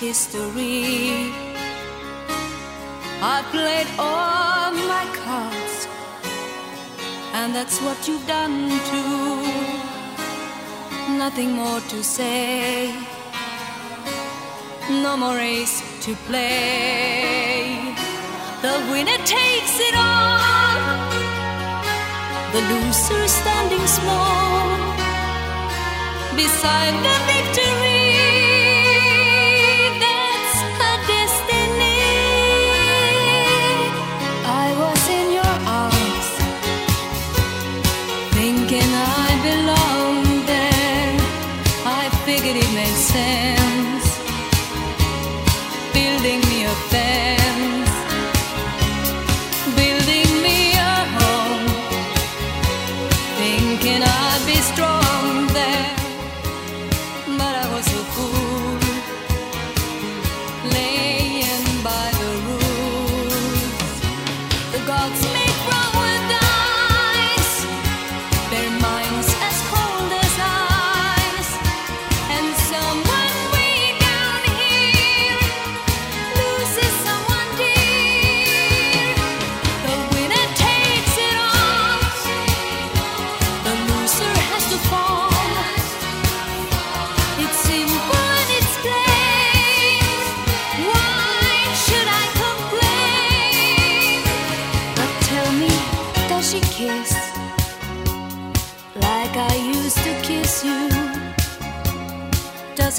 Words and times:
History. 0.00 1.32
I 3.22 3.42
played 3.50 3.88
all 3.98 4.72
my 4.94 5.06
cards, 5.22 5.88
and 7.32 7.54
that's 7.54 7.80
what 7.80 8.06
you've 8.06 8.26
done 8.26 8.68
too. 8.90 9.42
Nothing 11.18 11.52
more 11.52 11.80
to 11.80 12.02
say 12.02 12.92
no 14.90 15.16
more 15.16 15.36
race 15.36 15.82
to 16.04 16.14
play. 16.26 17.94
The 18.62 18.74
winner 18.90 19.18
takes 19.24 19.78
it 19.80 19.94
all, 19.96 21.10
the 22.52 22.60
loser 22.70 23.28
standing 23.28 23.86
small 23.86 24.76
beside 26.36 26.94
the 27.06 27.16
victory. 27.32 27.63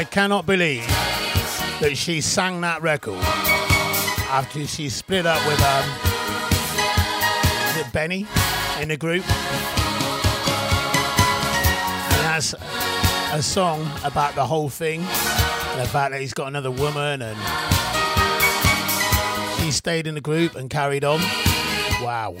I 0.00 0.04
cannot 0.04 0.46
believe 0.46 0.86
that 0.86 1.92
she 1.94 2.22
sang 2.22 2.62
that 2.62 2.80
record 2.80 3.18
after 4.30 4.66
she 4.66 4.88
split 4.88 5.26
up 5.26 5.46
with 5.46 5.60
um, 5.60 5.84
Benny 7.92 8.26
in 8.80 8.88
the 8.88 8.96
group. 8.96 9.28
And 12.08 12.24
that's 12.24 12.54
a 13.34 13.42
song 13.42 13.86
about 14.02 14.34
the 14.34 14.46
whole 14.46 14.70
thing, 14.70 15.02
the 15.02 15.86
fact 15.92 16.12
that 16.12 16.20
he's 16.22 16.32
got 16.32 16.48
another 16.48 16.70
woman, 16.70 17.20
and 17.20 17.36
she 19.60 19.70
stayed 19.70 20.06
in 20.06 20.14
the 20.14 20.22
group 20.22 20.54
and 20.54 20.70
carried 20.70 21.04
on. 21.04 21.20
Wow. 22.00 22.36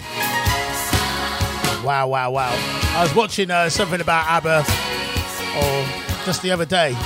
Wow, 1.84 2.08
wow, 2.08 2.30
wow. 2.30 2.54
I 2.96 3.02
was 3.02 3.14
watching 3.14 3.50
uh, 3.50 3.68
something 3.68 4.00
about 4.00 4.26
ABBA 4.28 4.64
or 5.58 5.84
just 6.24 6.40
the 6.40 6.52
other 6.52 6.64
day. 6.64 6.96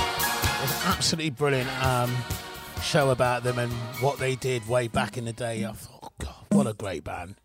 Absolutely 0.85 1.31
brilliant 1.31 1.83
um, 1.83 2.15
show 2.81 3.09
about 3.09 3.43
them 3.43 3.57
and 3.57 3.71
what 4.01 4.19
they 4.19 4.35
did 4.35 4.67
way 4.67 4.87
back 4.87 5.17
in 5.17 5.25
the 5.25 5.33
day. 5.33 5.65
I 5.65 5.71
thought, 5.71 5.99
oh 6.03 6.09
God, 6.19 6.45
what 6.51 6.67
a 6.67 6.73
great 6.73 7.03
band. 7.03 7.35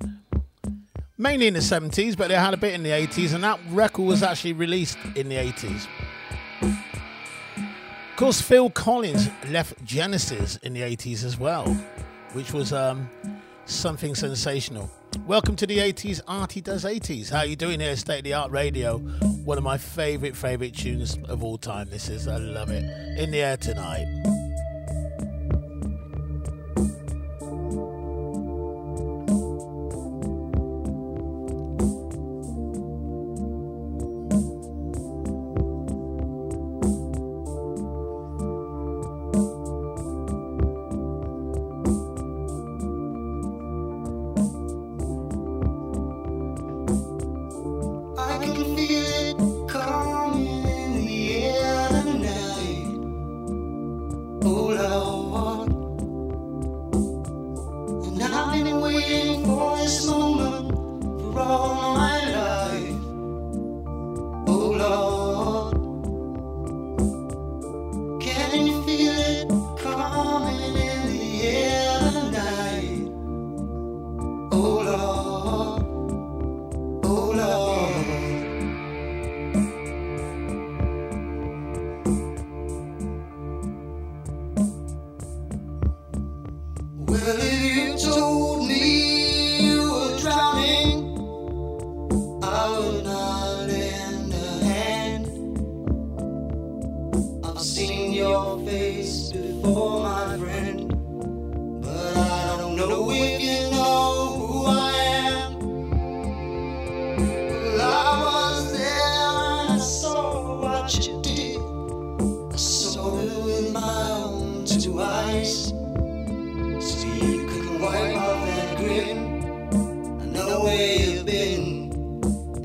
Mainly 1.17 1.47
in 1.47 1.55
the 1.55 1.61
70s, 1.61 2.17
but 2.17 2.29
they 2.29 2.35
had 2.35 2.53
a 2.53 2.59
bit 2.59 2.75
in 2.75 2.83
the 2.83 2.91
80s, 2.91 3.35
and 3.35 3.43
that 3.45 3.59
record 3.71 4.07
was 4.07 4.23
actually 4.23 4.53
released 4.53 4.99
in 5.17 5.29
the 5.29 5.37
80s. 5.37 5.87
Of 6.63 8.17
course, 8.17 8.43
Phil 8.43 8.69
Collins 8.69 9.31
left 9.49 9.83
Genesis 9.85 10.57
in 10.59 10.75
the 10.75 10.83
80s 10.83 11.25
as 11.25 11.39
well, 11.39 11.67
which 12.35 12.53
was 12.53 12.73
um, 12.75 13.09
something 13.71 14.15
sensational. 14.15 14.91
Welcome 15.27 15.57
to 15.57 15.67
the 15.67 15.79
80s, 15.79 16.21
Artie 16.27 16.61
Does 16.61 16.85
80s. 16.85 17.31
How 17.31 17.39
are 17.39 17.47
you 17.47 17.57
doing 17.57 17.81
here, 17.81 17.97
State 17.97 18.19
of 18.19 18.25
the 18.25 18.35
Art 18.35 18.51
Radio? 18.51 18.99
One 18.99 19.59
of 19.59 19.65
my 19.65 19.79
favourite, 19.79 20.37
favourite 20.37 20.75
tunes 20.75 21.19
of 21.29 21.45
all 21.45 21.57
time. 21.57 21.89
This 21.89 22.09
is, 22.09 22.27
I 22.27 22.37
love 22.37 22.71
it. 22.71 22.85
In 23.19 23.31
the 23.31 23.43
air 23.43 23.57
tonight. 23.57 24.50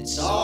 It's 0.06 0.20
all 0.20 0.35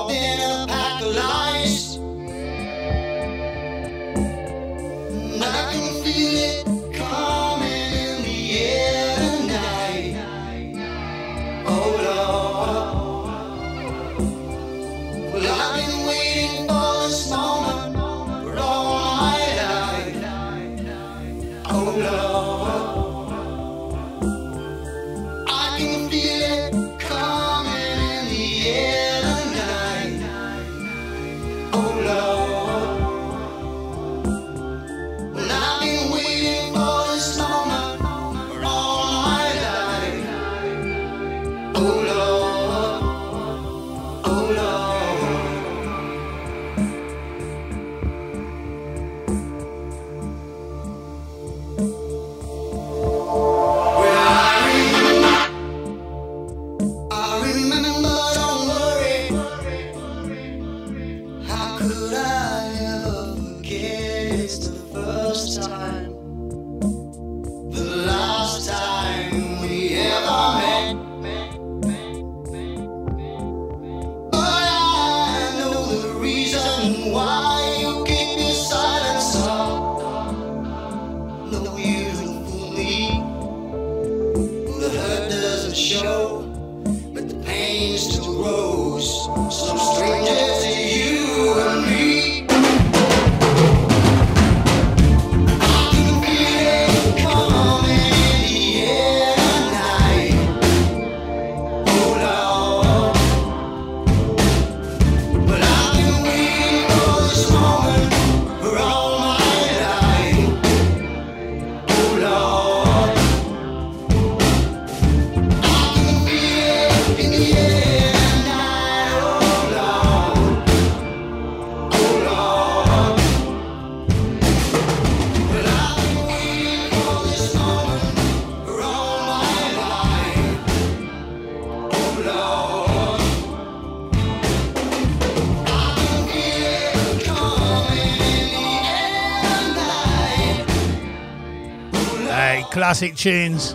classic 142.91 143.15
tunes 143.15 143.71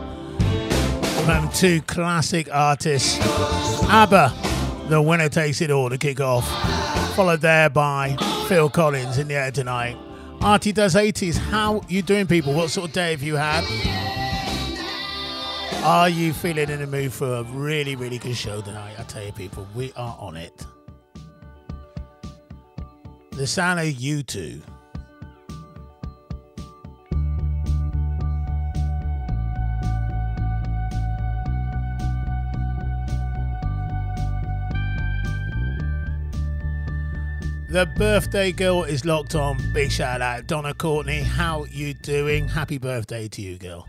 from 1.24 1.48
two 1.54 1.80
classic 1.86 2.50
artists. 2.52 3.18
ABBA, 3.88 4.30
The 4.90 5.00
Winner 5.00 5.30
Takes 5.30 5.62
It 5.62 5.70
All 5.70 5.88
to 5.88 5.96
kick 5.96 6.20
off, 6.20 6.46
followed 7.14 7.40
there 7.40 7.70
by 7.70 8.14
Phil 8.46 8.68
Collins 8.68 9.16
in 9.16 9.28
the 9.28 9.34
air 9.34 9.50
tonight. 9.50 9.96
Artie 10.42 10.72
does 10.72 10.94
80s. 10.94 11.38
How 11.38 11.80
you 11.88 12.02
doing, 12.02 12.26
people? 12.26 12.52
What 12.52 12.68
sort 12.68 12.88
of 12.88 12.92
day 12.92 13.12
have 13.12 13.22
you 13.22 13.36
had? 13.36 13.64
Are 15.82 16.10
you 16.10 16.34
feeling 16.34 16.68
in 16.68 16.80
the 16.80 16.86
mood 16.86 17.10
for 17.10 17.36
a 17.36 17.42
really, 17.44 17.96
really 17.96 18.18
good 18.18 18.36
show 18.36 18.60
tonight? 18.60 18.96
I 18.98 19.02
tell 19.04 19.24
you, 19.24 19.32
people, 19.32 19.66
we 19.74 19.94
are 19.96 20.14
on 20.20 20.36
it. 20.36 20.66
The 23.30 23.46
sound 23.46 23.80
of 23.80 23.86
U2. 23.86 24.60
The 37.76 37.84
birthday 37.84 38.52
girl 38.52 38.84
is 38.84 39.04
locked 39.04 39.34
on. 39.34 39.58
Big 39.74 39.92
shout 39.92 40.22
out, 40.22 40.46
Donna 40.46 40.72
Courtney. 40.72 41.20
How 41.20 41.66
you 41.66 41.92
doing? 41.92 42.48
Happy 42.48 42.78
birthday 42.78 43.28
to 43.28 43.42
you, 43.42 43.58
girl. 43.58 43.86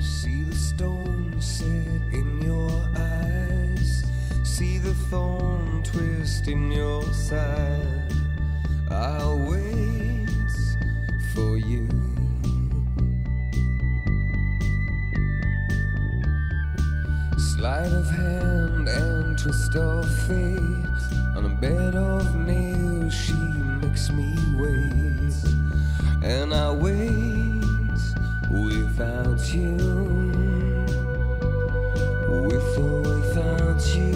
See 0.00 0.42
the 0.42 0.56
stone 0.56 1.40
set 1.40 1.68
in 1.68 2.42
your 2.42 2.72
eyes. 2.96 4.04
See 4.42 4.78
the 4.78 4.94
thorn 4.94 5.84
twist 5.84 6.48
in 6.48 6.72
your 6.72 7.04
side. 7.12 8.12
I'll 8.90 9.38
wait 9.38 10.28
for 11.32 11.56
you. 11.56 11.86
Sleight 17.54 17.92
of 17.92 18.10
hand 18.10 18.88
and 18.88 19.38
twist 19.38 19.76
of 19.76 20.04
fate. 20.26 20.87
On 21.38 21.44
a 21.44 21.48
bed 21.48 21.94
of 21.94 22.34
nails, 22.34 23.14
she 23.14 23.32
makes 23.80 24.10
me 24.10 24.34
wait. 24.56 25.34
And 26.20 26.52
I 26.52 26.72
wait 26.72 28.02
without 28.50 29.54
you. 29.54 29.76
With 32.42 32.78
or 32.78 33.02
without 33.02 33.82
you. 33.94 34.14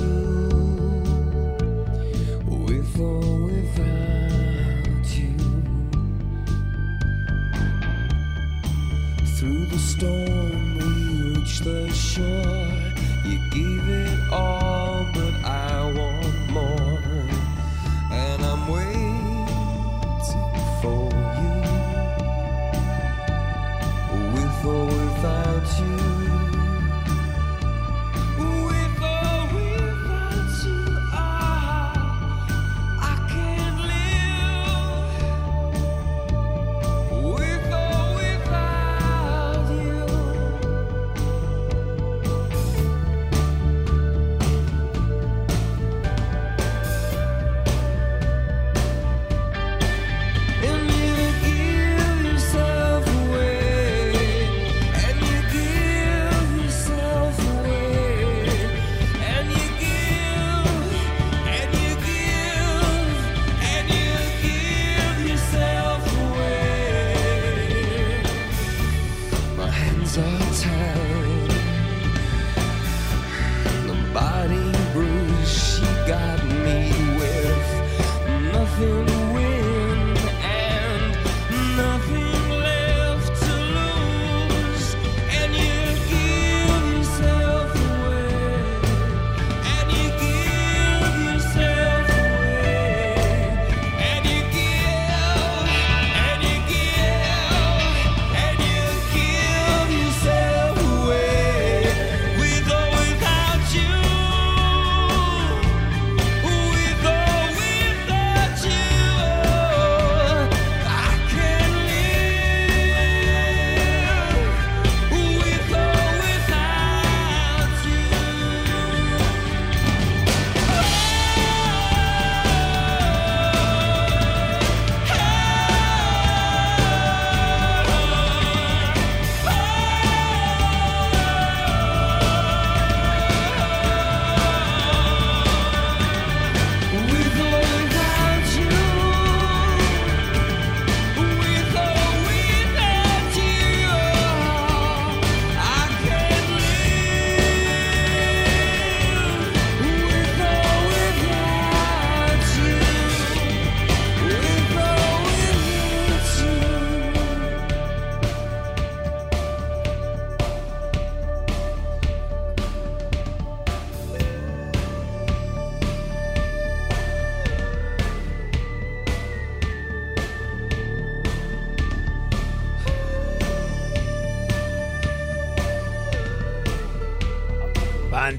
With 2.66 2.98
or 2.98 3.20
without 3.46 5.06
you. 5.14 5.36
Through 9.36 9.66
the 9.66 9.78
storm, 9.78 10.60
we 10.76 10.90
reach 11.36 11.60
the 11.60 11.88
shore. 11.92 12.66
You 13.24 13.38
gave 13.52 13.88
it 13.88 14.32
all, 14.32 14.51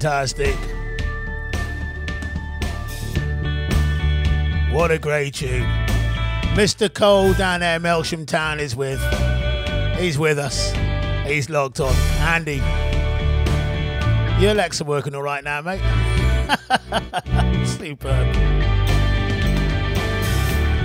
Fantastic. 0.03 0.53
What 4.73 4.91
a 4.91 4.99
great 4.99 5.35
tune. 5.35 5.63
Mr. 6.57 6.93
Cole 6.93 7.33
down 7.33 7.61
there, 7.61 7.79
Melksham 7.79 8.27
Town, 8.27 8.59
is 8.59 8.75
with. 8.75 8.99
He's 9.97 10.19
with 10.19 10.39
us. 10.39 10.73
He's 11.25 11.49
logged 11.49 11.79
on. 11.79 11.95
Andy. 12.19 12.57
Your 14.41 14.51
Alexa 14.51 14.83
working 14.83 15.15
all 15.15 15.23
right 15.23 15.41
now, 15.41 15.61
mate? 15.61 15.79
Superb. 17.65 18.35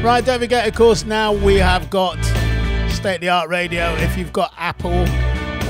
Right, 0.01 0.25
don't 0.25 0.39
forget, 0.39 0.69
of 0.69 0.77
course, 0.77 1.05
now 1.05 1.33
we 1.33 1.57
have 1.57 1.91
got 1.91 2.25
state 2.89 3.17
of 3.17 3.21
the 3.23 3.31
art 3.31 3.49
radio. 3.49 3.97
If 3.97 4.17
you've 4.17 4.33
got 4.33 4.55
Apple 4.57 5.09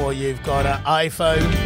or 0.02 0.12
you've 0.12 0.42
got 0.42 0.66
an 0.66 0.84
iPhone, 0.84 1.57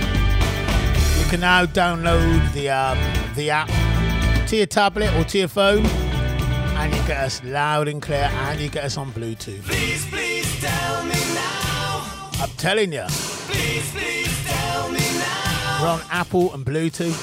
can 1.33 1.41
now 1.41 1.65
download 1.65 2.53
the 2.53 2.69
um, 2.69 2.99
the 3.37 3.49
app 3.49 3.67
to 4.49 4.55
your 4.55 4.67
tablet 4.67 5.11
or 5.15 5.25
to 5.25 5.39
your 5.39 5.49
phone, 5.49 5.87
and 5.87 6.95
you 6.95 7.03
get 7.07 7.25
us 7.25 7.43
loud 7.43 7.89
and 7.89 8.03
clear, 8.03 8.29
and 8.31 8.61
you 8.61 8.69
get 8.69 8.85
us 8.85 8.99
on 8.99 9.11
Bluetooth. 9.13 9.63
Please, 9.63 10.05
please 10.11 10.61
tell 10.61 11.03
me 11.05 11.15
now. 11.33 12.29
I'm 12.39 12.51
telling 12.59 12.93
you. 12.93 13.07
We're 15.81 15.89
on 15.89 16.03
Apple 16.11 16.53
and 16.53 16.67
Bluetooth. 16.67 17.17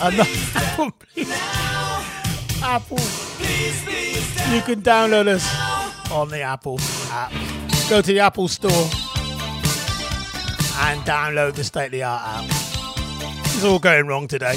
Uh, 0.00 0.08
not 0.08 0.26
Apple, 0.56 0.84
and 0.84 0.94
Bluetooth. 1.26 2.62
Apple. 2.62 4.54
You 4.54 4.62
can 4.62 4.80
download 4.80 5.28
us 5.28 6.10
on 6.10 6.30
the 6.30 6.40
Apple 6.40 6.78
app. 7.10 7.30
Go 7.90 8.00
to 8.00 8.10
the 8.10 8.20
Apple 8.20 8.48
Store 8.48 8.70
and 10.80 10.98
download 11.02 11.56
the 11.56 11.64
State 11.64 11.86
of 11.86 11.92
the 11.92 12.04
Art 12.04 12.22
app. 12.24 12.69
It's 13.52 13.64
all 13.64 13.78
going 13.78 14.06
wrong 14.06 14.26
today. 14.26 14.56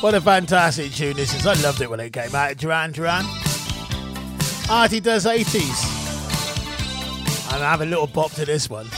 What 0.00 0.14
a 0.14 0.20
fantastic 0.20 0.92
tune 0.92 1.16
this 1.16 1.34
is. 1.34 1.46
I 1.46 1.54
loved 1.62 1.80
it 1.80 1.88
when 1.88 2.00
it 2.00 2.12
came 2.12 2.34
out. 2.34 2.56
Duran 2.56 2.92
Duran. 2.92 3.24
Artie 4.68 5.00
does 5.00 5.24
80s. 5.24 6.00
And 7.54 7.62
I 7.62 7.70
have 7.70 7.80
a 7.82 7.86
little 7.86 8.06
bop 8.06 8.32
to 8.32 8.44
this 8.44 8.68
one. 8.68 8.88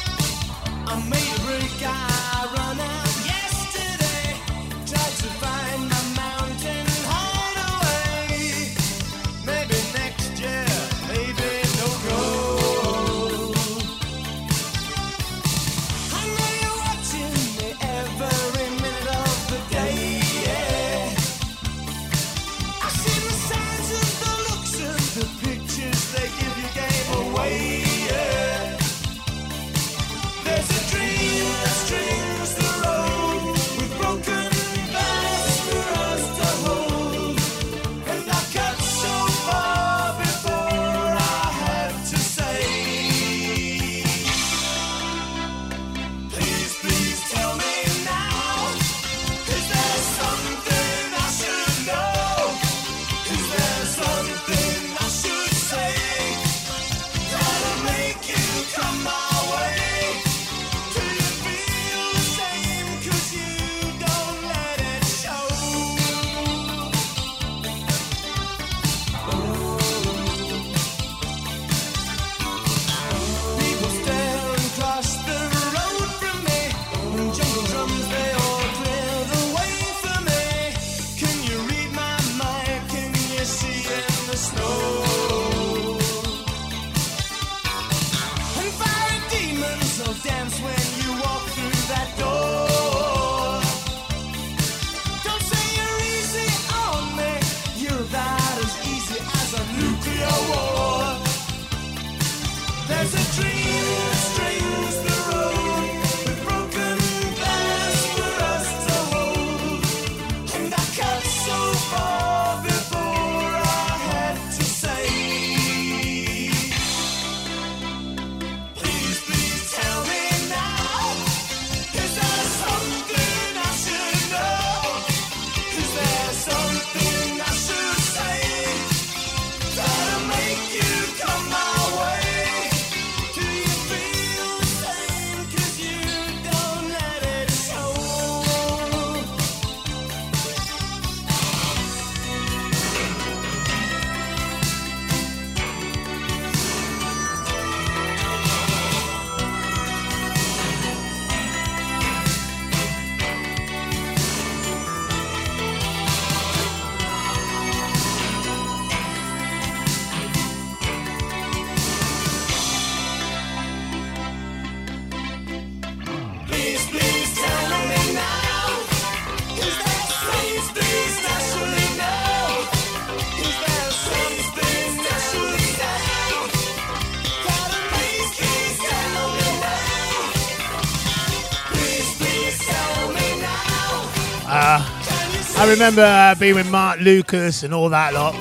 Remember 185.75 186.03
uh, 186.03 186.37
being 186.37 186.55
with 186.55 186.71
Mark 186.71 187.01
Lucas 187.01 187.65
and 187.65 187.75
all 187.75 187.89
that 187.89 188.15
lot. 188.15 188.33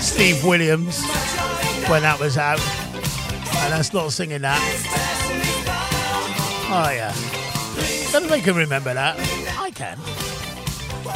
Steve 0.00 0.44
Williams 0.44 1.02
when 1.88 2.02
that 2.02 2.16
was 2.20 2.38
out. 2.38 2.60
And 2.60 3.72
that's 3.72 3.92
not 3.92 4.12
singing 4.12 4.42
that. 4.42 4.60
Oh, 6.70 6.90
yeah. 6.92 7.12
Don't 8.12 8.42
can 8.42 8.54
remember 8.54 8.94
that. 8.94 9.16
I 9.58 9.72
can. 9.72 9.98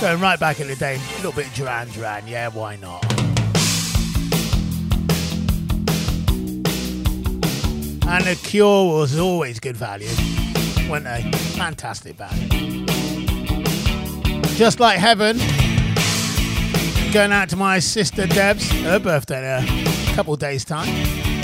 Going 0.00 0.20
right 0.20 0.40
back 0.40 0.58
in 0.58 0.66
the 0.66 0.74
day, 0.74 0.96
a 0.96 1.16
little 1.16 1.32
bit 1.32 1.46
of 1.46 1.54
Duran 1.54 1.88
Duran. 1.90 2.26
Yeah, 2.26 2.48
why 2.48 2.74
not? 2.74 3.04
And 8.08 8.24
The 8.24 8.40
Cure 8.42 8.92
was 8.92 9.16
always 9.16 9.60
good 9.60 9.76
value, 9.76 10.08
weren't 10.90 11.04
they? 11.04 11.30
Fantastic 11.56 12.16
band. 12.16 12.77
Just 14.58 14.80
like 14.80 14.98
Heaven. 14.98 15.38
Going 17.12 17.30
out 17.30 17.48
to 17.50 17.56
my 17.56 17.78
sister 17.78 18.26
Deb's, 18.26 18.68
her 18.82 18.98
birthday 18.98 19.60
in 19.60 19.86
a 19.86 20.14
couple 20.16 20.34
days' 20.34 20.64
time. 20.64 21.37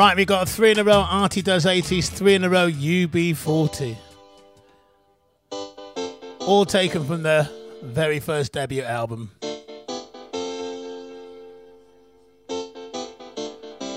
Right, 0.00 0.16
we 0.16 0.24
got 0.24 0.48
three 0.48 0.70
in 0.70 0.78
a 0.78 0.82
row 0.82 1.00
Artie 1.00 1.42
Does 1.42 1.66
80s, 1.66 2.08
three 2.08 2.34
in 2.34 2.42
a 2.42 2.48
row 2.48 2.70
UB40. 2.70 3.98
All 6.38 6.64
taken 6.64 7.04
from 7.04 7.22
their 7.22 7.46
very 7.82 8.18
first 8.18 8.54
debut 8.54 8.82
album. 8.82 9.30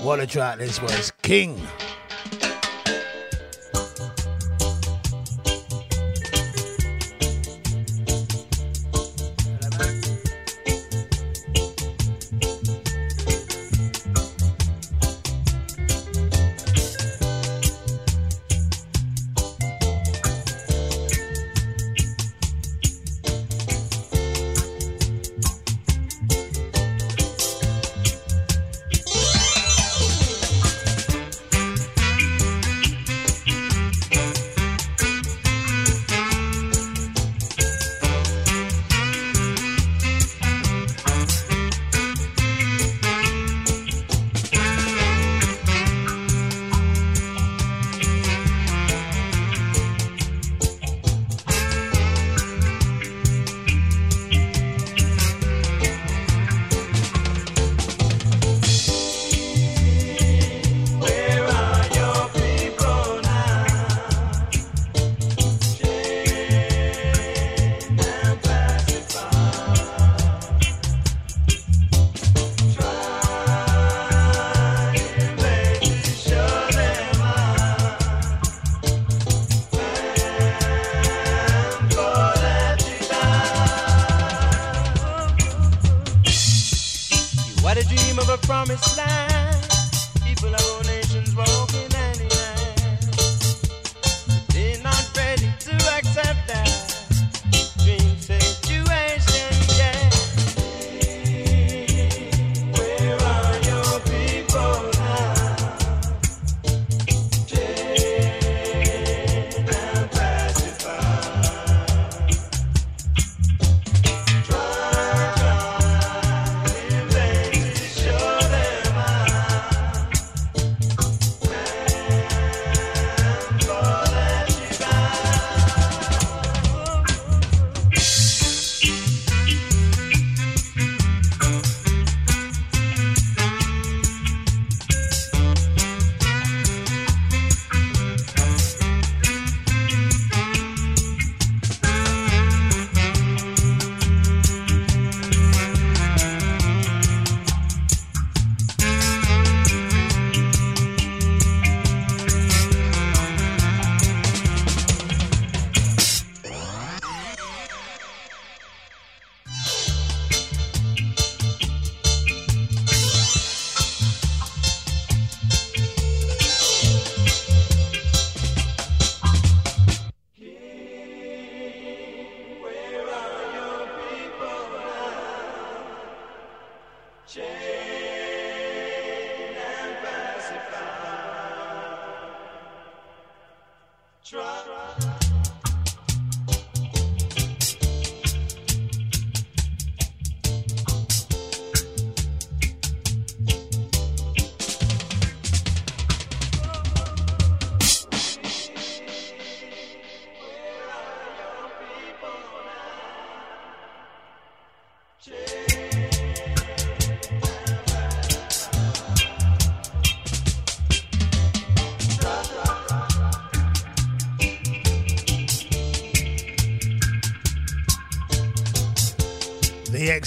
What 0.02 0.20
a 0.20 0.26
track 0.26 0.58
this 0.58 0.82
was. 0.82 1.10
King. 1.22 1.58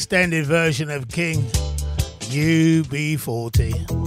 extended 0.07 0.45
version 0.45 0.89
of 0.89 1.09
King 1.09 1.43
UB40. 2.31 4.06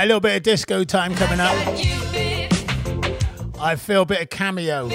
Right, 0.00 0.06
a 0.06 0.14
little 0.14 0.20
bit 0.20 0.34
of 0.34 0.42
disco 0.42 0.82
time 0.82 1.14
coming 1.14 1.40
up. 1.40 1.54
I 3.60 3.76
feel 3.76 4.00
a 4.00 4.06
bit 4.06 4.22
of 4.22 4.30
cameo 4.30 4.88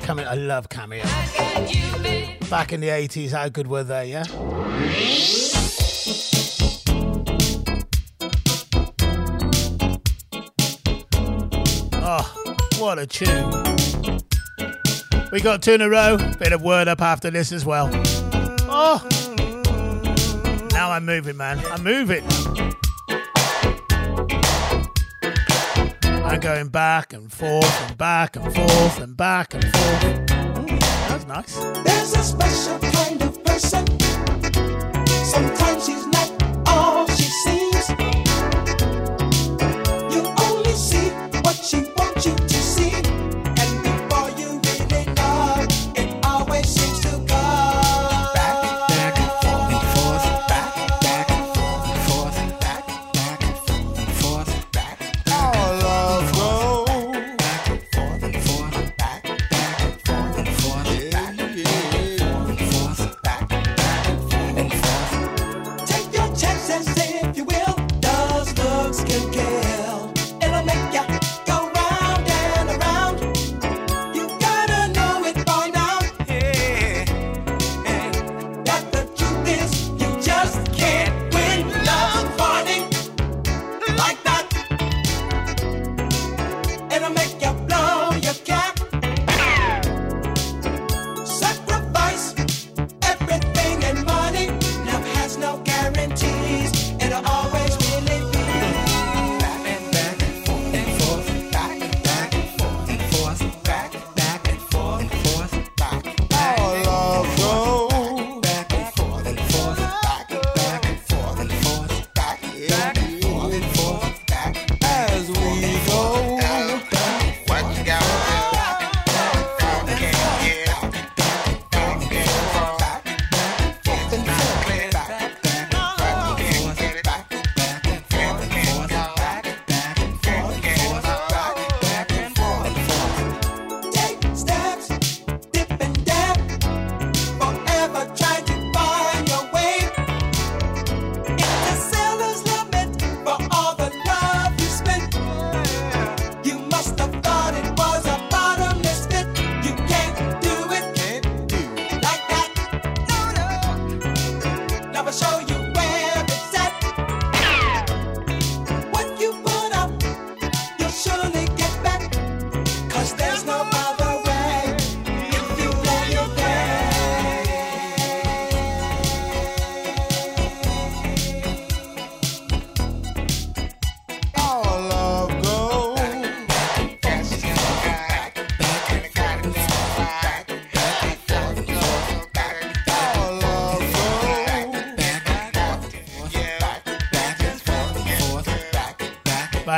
coming. 0.00 0.26
I 0.26 0.32
love 0.32 0.70
cameo. 0.70 1.02
Back 2.48 2.72
in 2.72 2.80
the 2.80 2.88
80s, 2.88 3.32
how 3.32 3.50
good 3.50 3.66
were 3.66 3.84
they, 3.84 4.12
yeah? 4.12 4.24
Oh, 12.02 12.54
what 12.78 12.98
a 12.98 13.06
tune. 13.06 13.50
We 15.32 15.42
got 15.42 15.60
two 15.60 15.72
in 15.74 15.82
a 15.82 15.90
row. 15.90 16.16
Bit 16.38 16.54
of 16.54 16.62
word 16.62 16.88
up 16.88 17.02
after 17.02 17.30
this 17.30 17.52
as 17.52 17.66
well. 17.66 17.90
Oh, 18.72 19.06
now 20.72 20.92
I'm 20.92 21.04
moving, 21.04 21.36
man. 21.36 21.62
I'm 21.66 21.84
moving. 21.84 22.24
going 26.54 26.68
back 26.68 27.12
and 27.12 27.32
forth 27.32 27.88
and 27.88 27.96
back 27.96 28.34
and 28.34 28.52
forth 28.52 29.00
and 29.00 29.16
back 29.16 29.54
and 29.54 29.62
forth. 29.62 30.04
Ooh, 30.04 30.66
that 30.66 31.14
was 31.14 31.26
nice. 31.26 31.54
There's 31.84 32.12
a 32.12 32.24
special 32.24 32.76
kind 32.90 33.22
of 33.22 33.44
person. 33.44 33.86
Sometimes 35.06 35.86
she's 35.86 36.06
not 36.08 36.49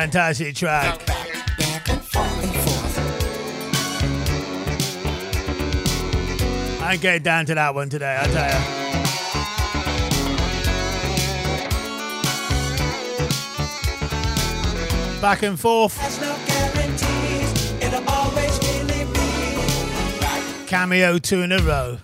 fantastic 0.03 0.57
track. 0.57 1.01
I'm 6.83 6.99
down 7.23 7.47
to 7.47 7.55
that 7.55 7.73
one 7.73 7.89
today, 7.89 8.19
I 8.21 8.27
tell 8.27 8.49
you. 8.49 8.81
Back 15.21 15.45
and 15.45 15.61
forth. 15.61 15.97
Cameo 20.67 21.19
two 21.19 21.43
in 21.43 21.53
a 21.53 21.63
row. 21.63 21.99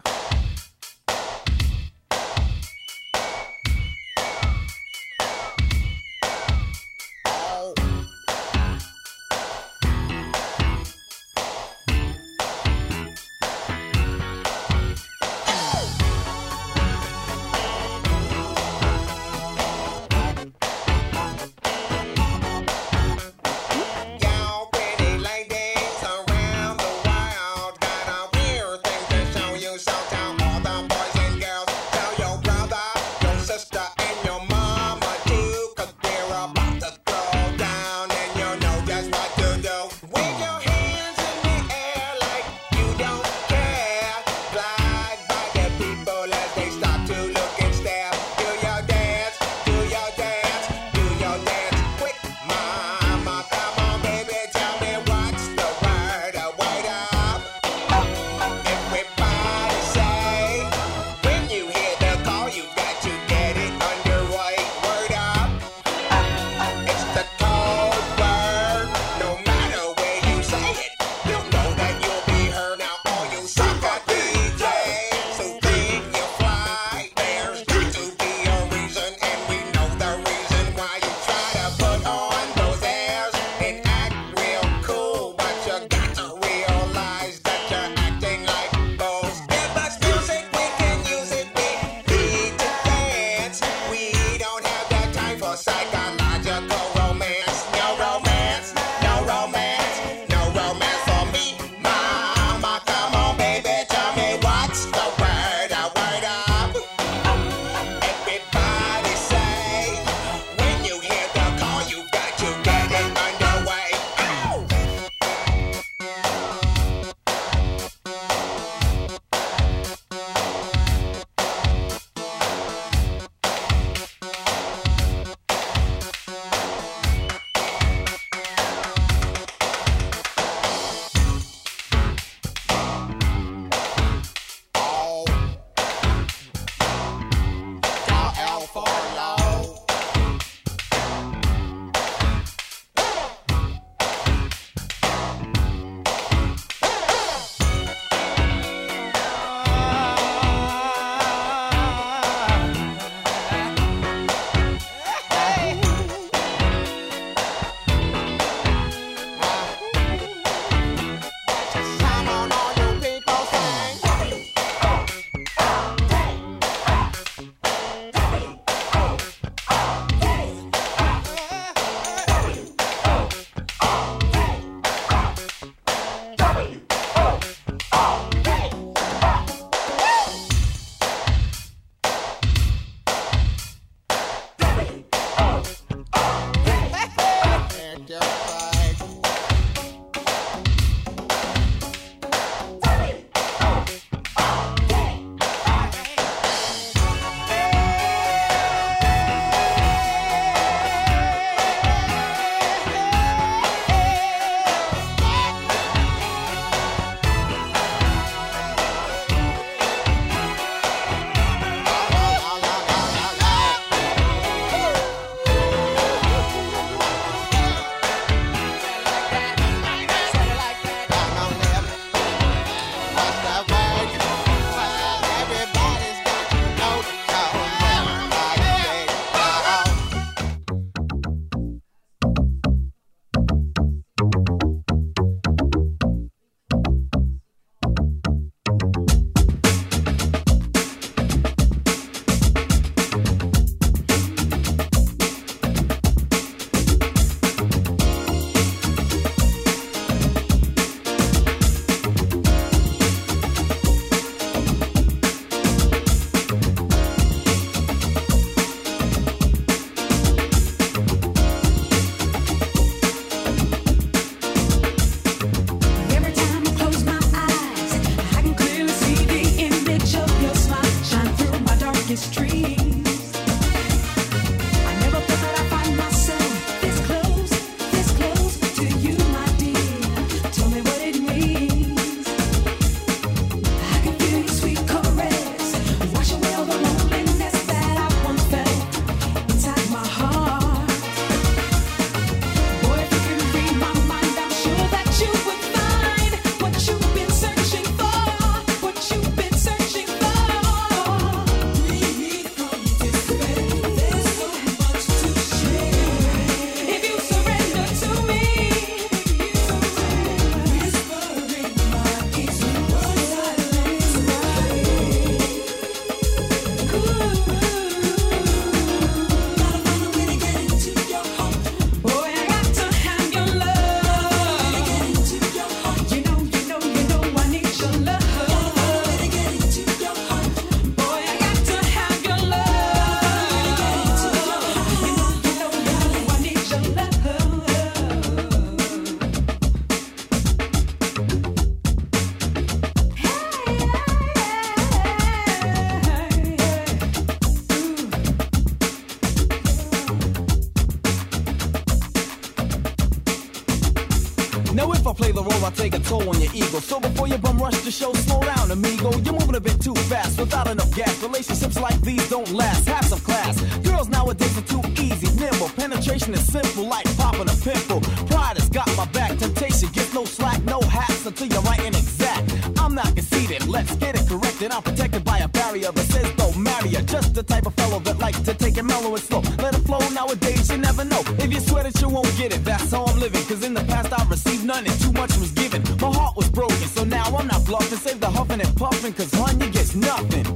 Relationships 361.23 361.79
like 361.81 362.01
these 362.03 362.29
don't 362.29 362.51
last. 362.53 362.89
Have 362.89 363.05
some 363.05 363.21
class. 363.21 363.61
Girls 363.79 364.09
nowadays 364.09 364.57
are 364.59 364.63
too 364.63 364.83
easy, 365.03 365.29
nimble. 365.39 365.69
Penetration 365.71 366.35
is 366.35 366.45
simple, 366.47 366.85
like 366.87 367.07
popping 367.17 367.49
a 367.49 367.57
pimple. 367.63 368.01
Pride 368.27 368.57
has 368.57 368.69
got 368.69 368.89
my 368.97 369.07
back. 369.07 369.37
Temptation 369.39 369.89
gets 369.93 370.15
no 370.15 370.25
slack, 370.25 370.63
no 370.65 370.81
hats 370.81 371.27
until 371.27 371.49
you're 371.49 371.63
right 371.63 371.81
and 371.81 371.97
exact. 371.97 372.53
I'm 372.79 372.95
not 372.95 373.15
conceited. 373.15 373.67
Let's 373.67 373.95
get 373.97 374.15
it 374.15 374.29
corrected. 374.29 374.71
I'm 374.71 374.83
protected 374.83 375.25
by 375.25 375.39
a 375.39 375.49
barrier 375.49 375.93
that 375.93 376.07
says 376.13 376.31
don't 376.37 376.57
marry 376.57 376.91
her. 376.95 377.03
Just 377.03 377.35
the 377.35 377.43
type 377.43 377.67
of 377.67 377.75
fellow 377.75 377.99
that 378.01 378.19
likes 378.19 378.41
to 378.41 378.55
take 378.55 378.77
it 378.77 378.85
mellow 378.85 379.15
and 379.15 379.23
slow. 379.23 379.41
Let 379.59 379.75
it 379.75 379.85
flow 379.89 380.01
nowadays, 380.11 380.71
you 380.71 380.79
never 380.79 381.05
know. 381.05 381.23
If 381.39 381.53
you 381.53 381.61
swear 381.61 381.85
that 381.85 382.01
you 382.01 382.09
won't 382.09 382.35
get 382.37 382.53
it, 382.53 382.65
that's 382.65 382.91
how 382.91 383.05
I'm 383.05 383.19
living. 383.19 383.45
Cause 383.45 383.65
in 383.65 383.75
the 383.75 383.85
past 383.85 384.13
I 384.13 384.25
received 384.29 384.65
none 384.65 384.87
and 384.87 385.01
too 385.01 385.13
much 385.13 385.37
was 385.39 385.51
given. 385.53 385.83
My 386.01 386.13
heart 386.13 386.37
was 386.37 386.49
broken, 386.51 386.89
so 386.89 387.05
now 387.05 387.25
I'm 387.37 387.47
not 387.47 387.65
bluffing. 387.65 387.99
Save 387.99 388.21
the 388.21 388.31
huffing 388.31 388.61
and 388.61 388.77
puffing, 388.77 389.13
cause 389.13 389.33
hun, 389.35 389.61
you 389.61 389.71
get 389.71 389.95
nothing. 389.95 390.48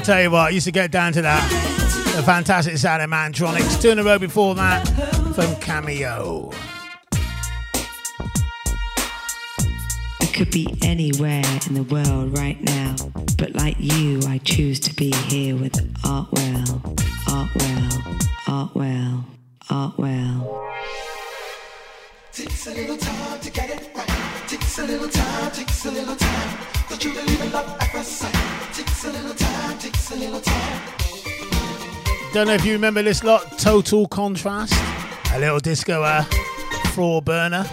I 0.00 0.02
tell 0.02 0.22
you 0.22 0.30
what, 0.30 0.46
I 0.46 0.48
used 0.48 0.64
to 0.64 0.72
get 0.72 0.90
down 0.90 1.12
to 1.12 1.20
that. 1.20 1.46
The 2.16 2.22
fantastic 2.22 2.78
sound 2.78 3.02
of 3.02 3.10
Mantronix. 3.10 3.82
Two 3.82 3.90
in 3.90 3.98
a 3.98 4.02
row 4.02 4.18
before 4.18 4.54
that 4.54 4.88
from 5.34 5.54
Cameo. 5.56 6.50
I 10.22 10.26
could 10.32 10.50
be 10.50 10.74
anywhere 10.80 11.44
in 11.66 11.74
the 11.74 11.82
world 11.82 12.38
right 12.38 12.58
now, 12.62 12.96
but 13.36 13.54
like 13.54 13.76
you, 13.78 14.22
I 14.26 14.38
choose 14.38 14.80
to 14.80 14.94
be 14.94 15.09
know 32.50 32.54
if 32.56 32.64
you 32.64 32.72
remember 32.72 33.00
this 33.00 33.22
lot, 33.22 33.58
Total 33.58 34.08
Contrast. 34.08 34.72
A 35.32 35.38
little 35.38 35.60
disco 35.60 36.02
uh, 36.02 36.22
floor 36.92 37.22
burner. 37.22 37.64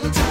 till 0.00 0.10
the 0.10 0.14
time. 0.14 0.25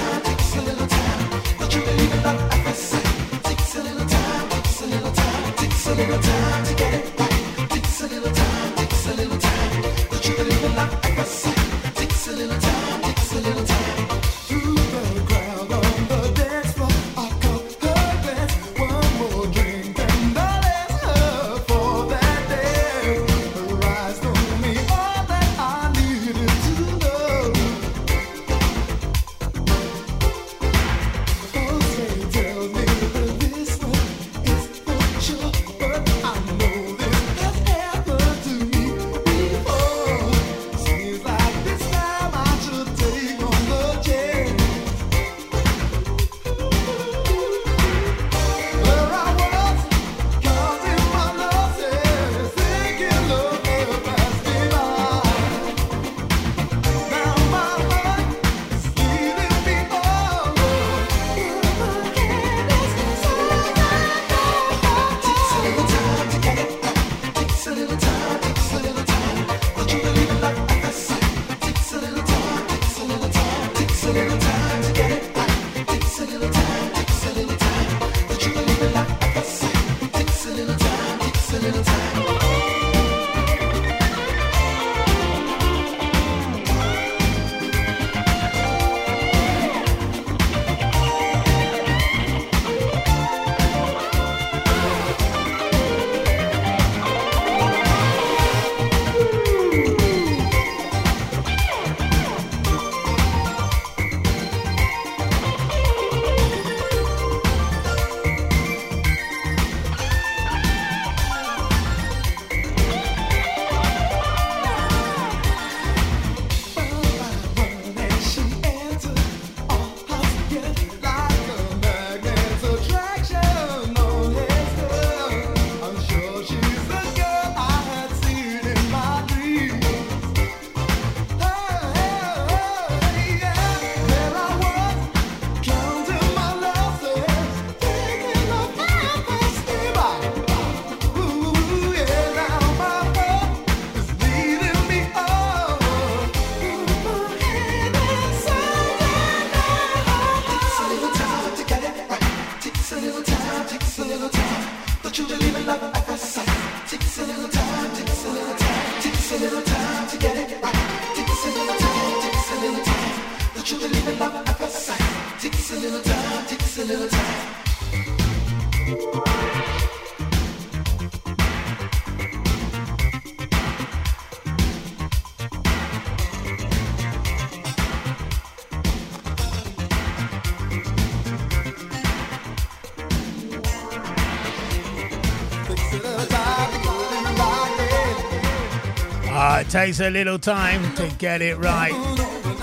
takes 189.76 190.00
a 190.00 190.10
little 190.10 190.40
time 190.40 190.82
to 190.96 191.06
get 191.18 191.42
it 191.42 191.58
right. 191.58 191.92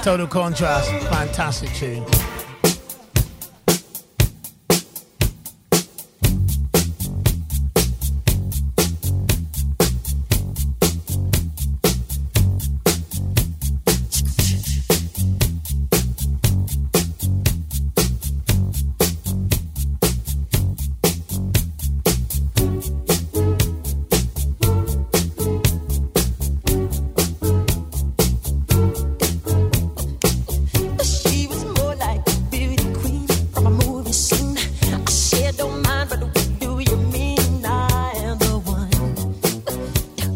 Total 0.03 0.27
contrast, 0.27 0.91
fantastic 1.11 1.69
tune. 1.75 2.32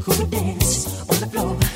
who 0.06 0.24
dance 0.28 1.00
on 1.10 1.18
the 1.18 1.26
floor. 1.26 1.75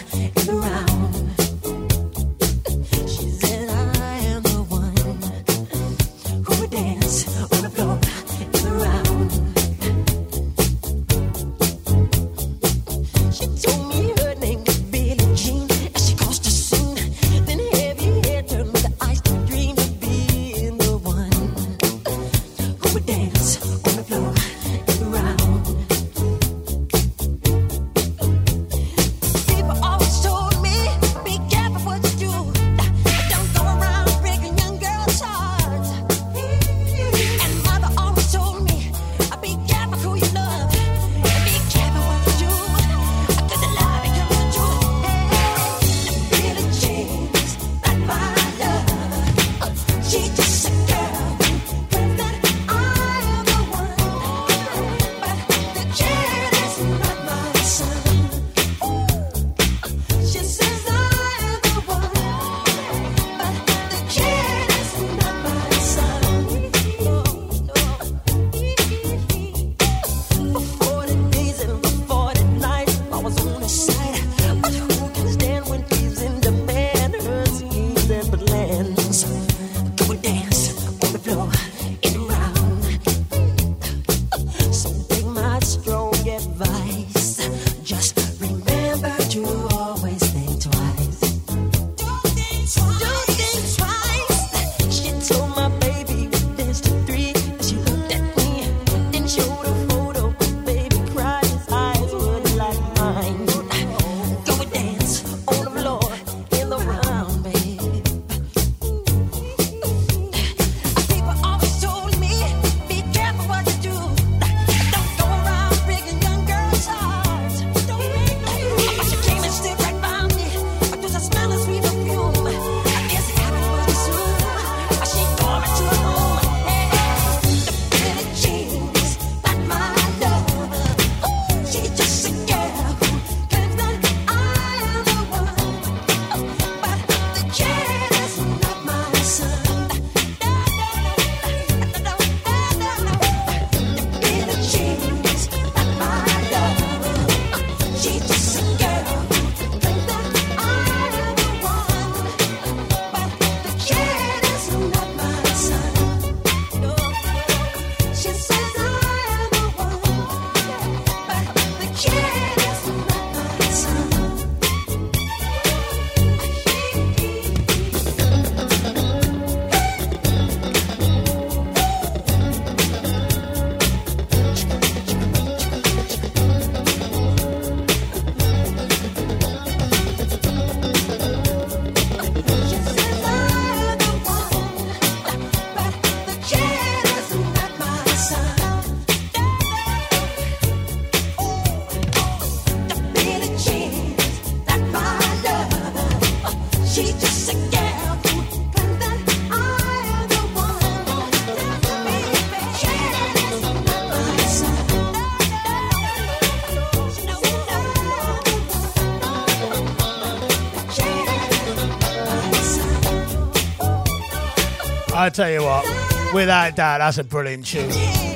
I 215.21 215.29
tell 215.29 215.51
you 215.51 215.62
what, 215.62 215.85
without 216.33 216.77
doubt, 216.77 217.01
that's 217.01 217.18
a 217.18 217.25
brilliant 217.25 217.66
tune. 217.66 217.91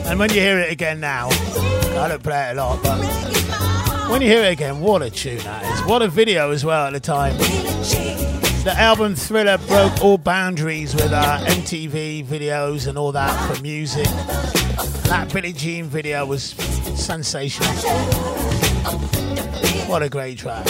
And 0.05 0.19
when 0.19 0.29
you 0.29 0.41
hear 0.41 0.59
it 0.59 0.71
again 0.71 1.01
now, 1.01 1.29
I 1.31 2.09
don't 2.09 2.23
play 2.23 2.51
it 2.51 2.59
a 2.59 2.61
lot, 2.63 2.83
but 2.83 4.11
when 4.11 4.21
you 4.21 4.29
hear 4.29 4.45
it 4.45 4.53
again, 4.53 4.81
what 4.81 5.01
a 5.01 5.09
tune 5.09 5.39
that 5.39 5.65
is. 5.65 5.87
What 5.87 6.03
a 6.03 6.09
video 6.09 6.51
as 6.51 6.63
well 6.63 6.89
at 6.89 6.93
the 6.93 7.01
time. 7.01 7.39
The 7.39 8.75
album 8.77 9.15
Thriller 9.15 9.57
broke 9.67 10.05
all 10.05 10.19
boundaries 10.19 10.95
with 10.95 11.11
uh, 11.11 11.39
MTV 11.47 12.27
videos 12.27 12.87
and 12.87 12.99
all 12.99 13.13
that 13.13 13.33
for 13.51 13.63
music. 13.63 14.05
That 15.05 15.31
Billie 15.33 15.55
Jean 15.55 15.87
video 15.87 16.27
was 16.27 16.51
sensational. 17.03 17.73
What 19.89 20.03
a 20.03 20.11
great 20.11 20.37
track. 20.37 20.67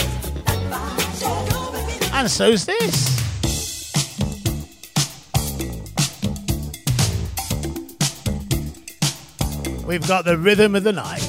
And 2.12 2.30
so's 2.30 2.66
this. 2.66 3.23
We've 9.86 10.06
got 10.08 10.24
the 10.24 10.38
rhythm 10.38 10.74
of 10.74 10.82
the 10.82 10.92
night. 10.92 11.20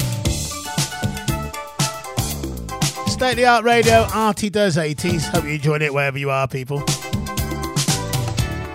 State 3.10 3.32
of 3.32 3.38
the 3.38 3.46
Art 3.46 3.66
Radio, 3.66 4.08
Artie 4.14 4.50
does 4.50 4.78
80s. 4.78 5.24
Hope 5.24 5.44
you 5.44 5.52
enjoyed 5.52 5.82
it 5.82 5.94
wherever 5.94 6.18
you 6.18 6.30
are, 6.30 6.48
people. 6.48 6.80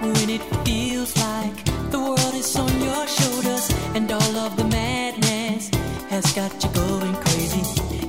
When 0.00 0.30
it 0.30 0.42
feels 0.66 1.16
like 1.16 1.64
the 1.90 1.98
world 1.98 2.34
is 2.34 2.54
on 2.56 2.80
your 2.80 3.06
shoulders 3.06 3.70
and 3.94 4.10
all 4.12 4.36
of 4.36 4.56
the 4.56 4.64
madness 4.64 5.70
has 6.10 6.30
got 6.34 6.52
you 6.62 6.70
going 6.72 7.14
crazy, 7.16 7.62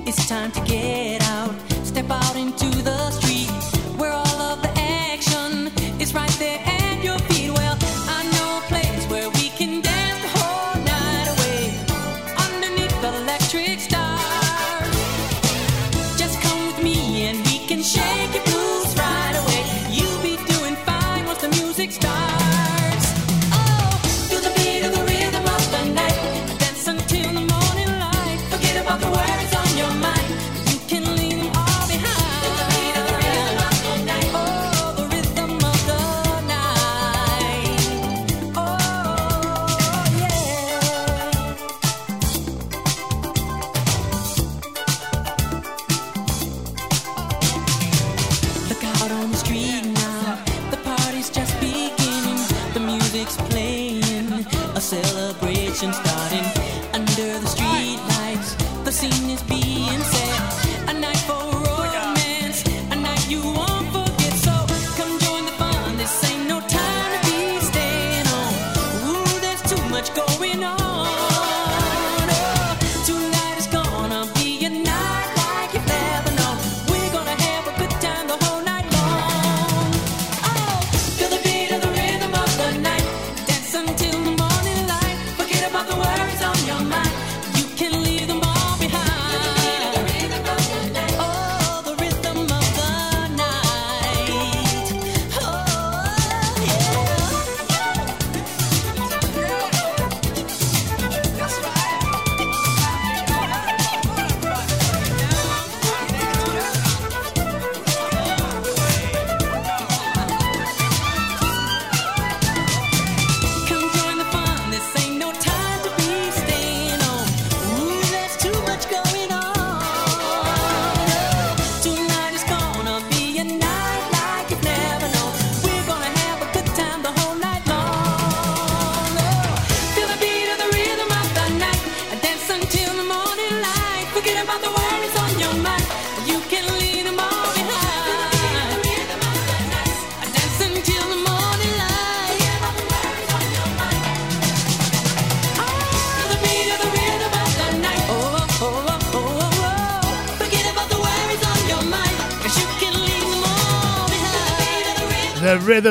it's 0.08 0.28
time 0.28 0.52
to 0.52 0.62
get 0.66 1.22
out. 1.24 1.56
Step 1.86 2.10
out 2.10 2.36
into 2.36 2.70
the 2.84 3.12
street 3.12 3.50
where 3.98 4.12
all 4.12 4.42
of 4.42 4.62
the 4.62 4.72
action 4.78 5.72
is 6.02 6.14
right 6.14 6.30
there 6.40 6.71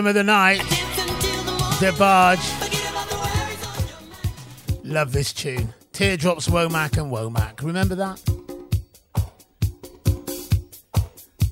rhythm 0.01 0.07
of 0.07 0.15
the 0.15 0.25
night. 0.25 0.61
DeBarge. 1.81 2.41
Love 4.85 5.13
this 5.13 5.33
tune. 5.33 5.75
Teardrops, 5.93 6.49
Womack, 6.49 6.97
and 6.97 7.13
Womack. 7.13 7.63
Remember 7.63 7.95
that? 7.97 8.19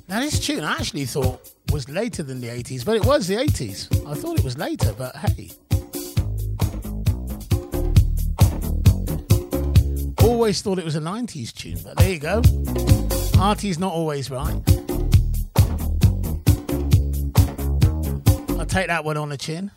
Now, 0.08 0.20
this 0.20 0.40
tune 0.40 0.64
I 0.64 0.72
actually 0.72 1.04
thought 1.04 1.52
was 1.72 1.90
later 1.90 2.22
than 2.22 2.40
the 2.40 2.48
80s, 2.48 2.86
but 2.86 2.96
it 2.96 3.04
was 3.04 3.26
the 3.26 3.36
80s. 3.36 3.88
I 4.10 4.14
thought 4.14 4.38
it 4.38 4.44
was 4.44 4.56
later, 4.56 4.94
but 4.96 5.14
hey. 5.16 5.50
Always 10.22 10.62
thought 10.62 10.78
it 10.78 10.86
was 10.86 10.96
a 10.96 11.00
90s 11.00 11.52
tune, 11.52 11.78
but 11.84 11.96
there 11.98 12.12
you 12.12 12.18
go. 12.18 12.40
Artie's 13.38 13.78
not 13.78 13.92
always 13.92 14.30
right. 14.30 14.77
Take 18.78 18.86
that 18.86 19.04
one 19.04 19.16
on 19.16 19.28
the 19.28 19.36
chin. 19.36 19.72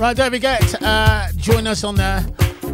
Right, 0.00 0.16
don't 0.16 0.32
forget, 0.32 0.82
uh, 0.82 1.28
join 1.36 1.68
us 1.68 1.84
on 1.84 1.94
the 1.94 2.20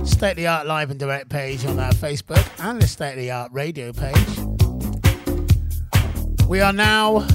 State 0.07 0.31
of 0.31 0.37
the 0.37 0.47
Art 0.47 0.67
Live 0.67 0.91
and 0.91 0.99
Direct 0.99 1.29
page 1.29 1.67
on 1.67 1.79
our 1.79 1.93
Facebook 1.93 2.43
and 2.65 2.81
the 2.81 2.87
State 2.87 3.13
of 3.13 3.19
the 3.19 3.31
Art 3.31 3.53
Radio 3.53 3.93
page. 3.93 4.17
We 6.49 6.63
are 6.63 6.73
now 6.73 7.27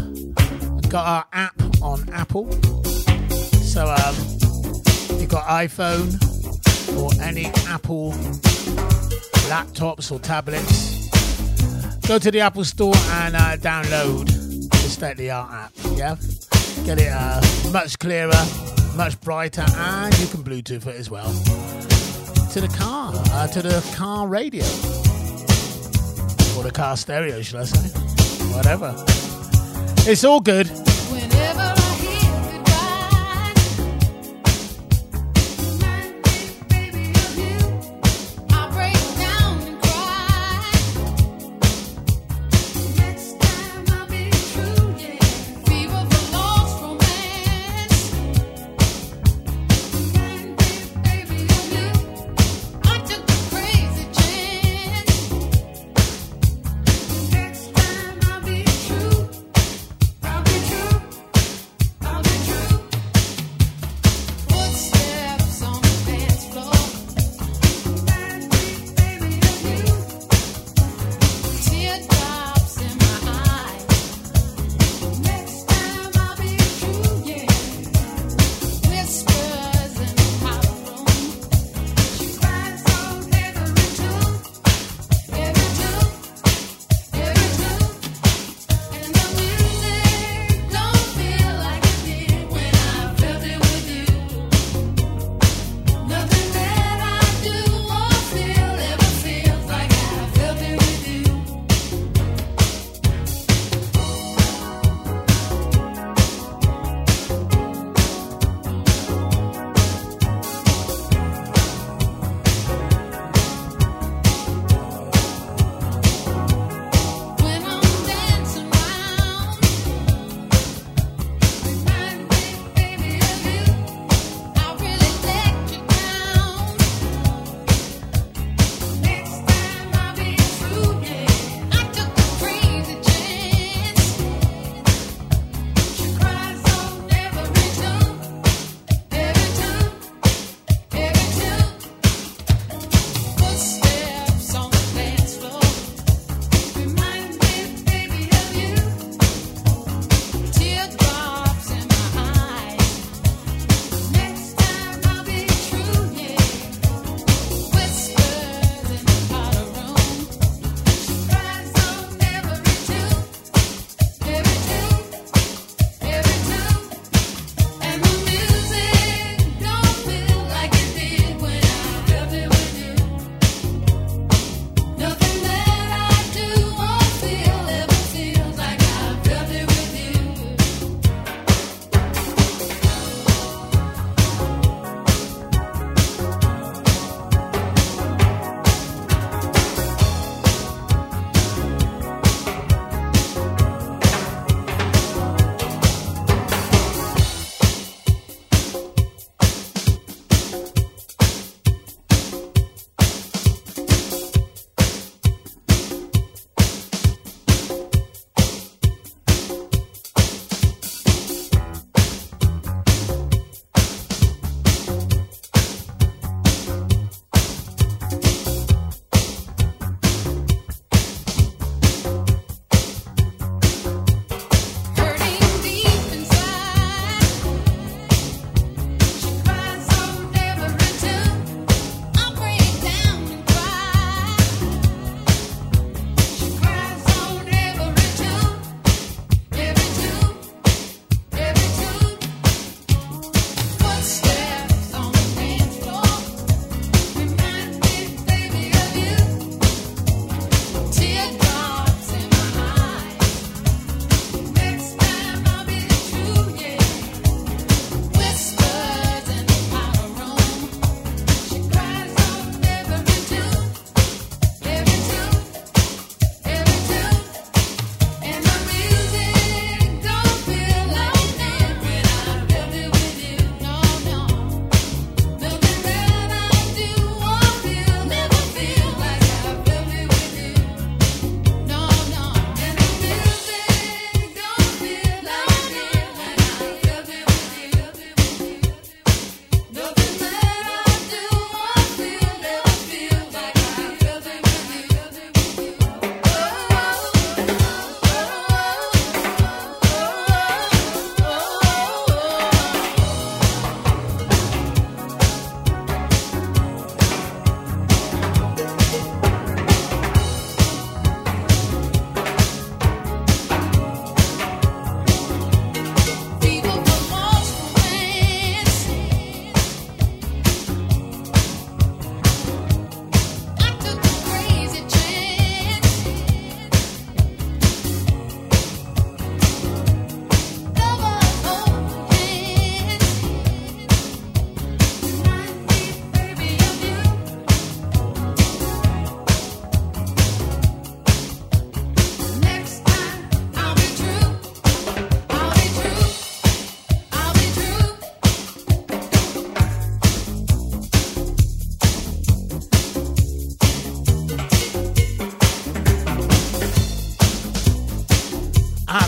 got 0.90 1.06
our 1.06 1.26
app 1.34 1.62
on 1.84 2.10
Apple. 2.10 2.52
So 3.62 3.86
um, 3.86 4.16
if 5.12 5.22
you've 5.22 5.30
got 5.30 5.44
iPhone 5.44 6.18
or 6.98 7.12
any 7.24 7.46
Apple 7.68 8.14
laptops 9.52 10.12
or 10.12 10.18
tablets, 10.18 11.10
go 12.08 12.18
to 12.18 12.32
the 12.32 12.40
Apple 12.40 12.66
Store 12.66 12.96
and 12.96 13.36
uh, 13.36 13.56
download 13.58 14.30
the 14.70 14.90
State 14.90 15.12
of 15.12 15.18
the 15.18 15.30
Art 15.30 15.52
app. 15.52 15.72
Yeah, 15.96 16.16
get 16.86 17.00
it 17.00 17.12
uh, 17.12 17.42
much 17.72 17.98
clearer, 17.98 18.32
much 18.96 19.20
brighter, 19.22 19.66
and 19.68 20.18
you 20.20 20.28
can 20.28 20.44
Bluetooth 20.44 20.86
it 20.86 20.96
as 20.96 21.10
well 21.10 21.34
to 22.52 22.62
the 22.62 22.68
car, 22.78 23.12
uh, 23.32 23.48
to 23.48 23.62
the 23.64 23.94
car 23.96 24.28
radio, 24.28 24.64
or 26.56 26.64
the 26.64 26.72
car 26.72 26.96
stereo, 26.96 27.42
should 27.42 27.60
I 27.60 27.64
say? 27.66 27.90
Whatever. 28.56 28.94
It's 30.08 30.24
all 30.24 30.40
good. 30.40 30.70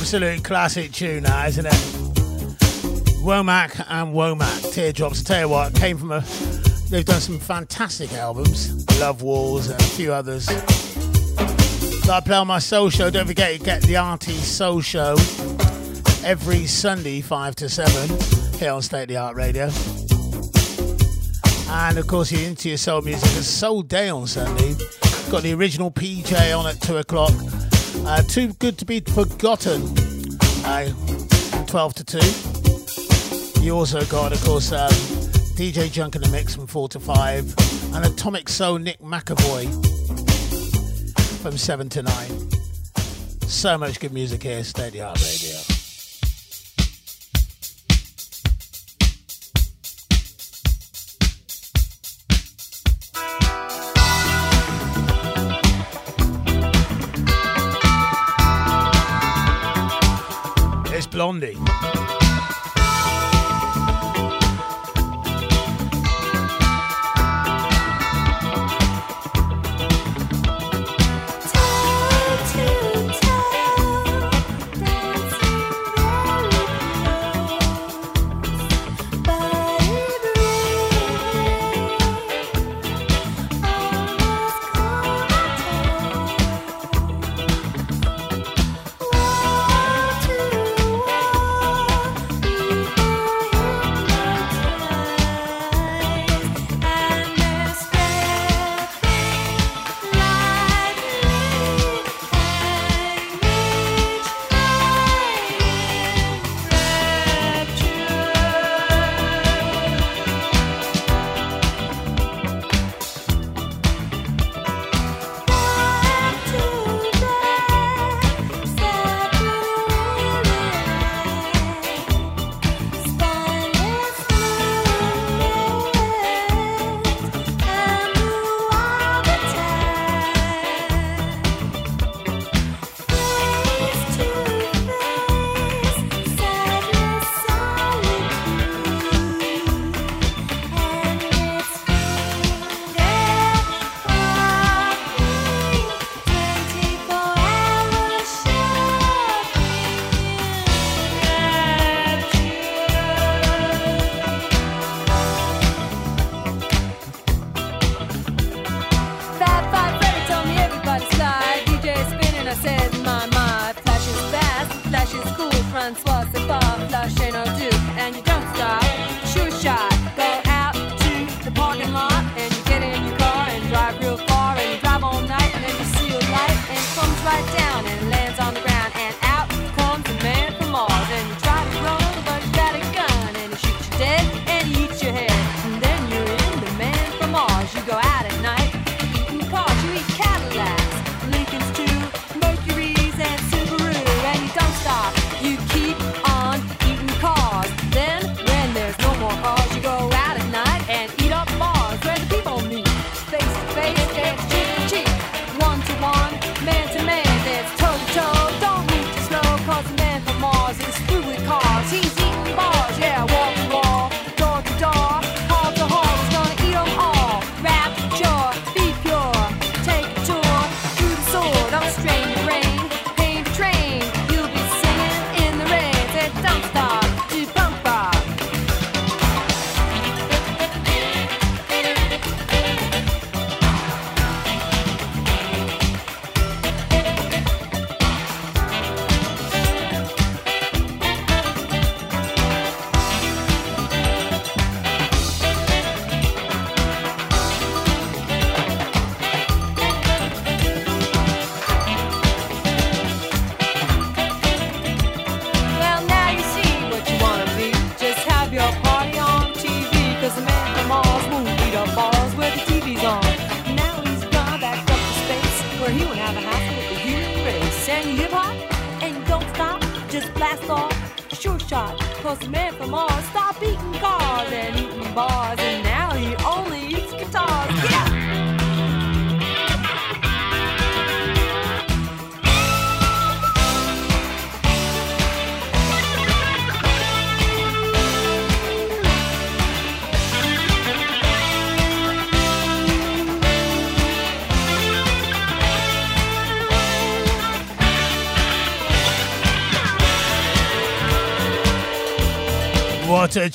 absolute 0.07 0.41
classic 0.41 0.89
tune, 0.93 1.23
that, 1.23 1.49
isn't 1.49 1.65
it? 1.65 1.73
Womack 3.25 3.85
and 3.89 4.15
Womack, 4.15 4.71
Teardrops. 4.71 5.19
I 5.19 5.23
tell 5.25 5.41
you 5.41 5.49
what, 5.49 5.75
came 5.75 5.97
from 5.97 6.13
a. 6.13 6.23
They've 6.89 7.03
done 7.03 7.19
some 7.19 7.39
fantastic 7.39 8.13
albums, 8.13 8.87
Love 9.01 9.21
Wars 9.21 9.67
and 9.67 9.77
a 9.77 9.83
few 9.83 10.13
others. 10.13 10.45
That 10.45 12.09
I 12.09 12.21
play 12.21 12.37
on 12.37 12.47
my 12.47 12.59
Soul 12.59 12.89
Show. 12.89 13.09
Don't 13.09 13.27
forget, 13.27 13.51
you 13.51 13.59
get 13.59 13.81
the 13.81 13.97
Artie 13.97 14.31
Soul 14.31 14.79
Show 14.79 15.17
every 16.23 16.67
Sunday, 16.67 17.19
5 17.19 17.55
to 17.57 17.67
7, 17.67 18.57
here 18.59 18.71
on 18.71 18.81
State 18.81 19.01
of 19.01 19.07
the 19.09 19.17
Art 19.17 19.35
Radio. 19.35 19.69
And 21.69 21.97
of 21.97 22.07
course, 22.07 22.31
you're 22.31 22.47
into 22.47 22.69
your 22.69 22.77
soul 22.77 23.01
music. 23.01 23.29
It's 23.37 23.45
Soul 23.45 23.81
Day 23.81 24.07
on 24.07 24.25
Sunday. 24.25 24.73
Got 25.29 25.43
the 25.43 25.53
original 25.53 25.91
PJ 25.91 26.57
on 26.57 26.65
at 26.65 26.79
2 26.79 26.95
o'clock. 26.95 27.33
Uh, 28.09 28.21
too 28.21 28.53
good 28.53 28.77
to 28.77 28.85
be 28.85 29.01
forgotten. 29.01 29.81
Uh, 30.63 30.89
12 31.65 31.93
to 31.93 32.03
2. 32.05 33.61
You 33.61 33.75
also 33.75 34.05
got, 34.05 34.31
of 34.31 34.41
course, 34.45 34.71
um, 34.71 34.89
DJ 35.57 35.91
Junk 35.91 36.15
in 36.15 36.21
the 36.21 36.29
mix 36.29 36.55
from 36.55 36.67
4 36.67 36.87
to 36.87 37.01
5. 37.01 37.93
And 37.93 38.05
Atomic 38.05 38.47
Soul 38.47 38.77
Nick 38.77 39.01
McAvoy 39.01 39.65
from 41.41 41.57
7 41.57 41.89
to 41.89 42.03
9. 42.03 42.13
So 43.41 43.77
much 43.77 43.99
good 43.99 44.13
music 44.13 44.41
here, 44.41 44.63
State 44.63 44.87
of 44.87 44.93
the 44.93 45.01
Art 45.01 45.19
Radio. 45.19 45.76
Blondie. 61.27 62.06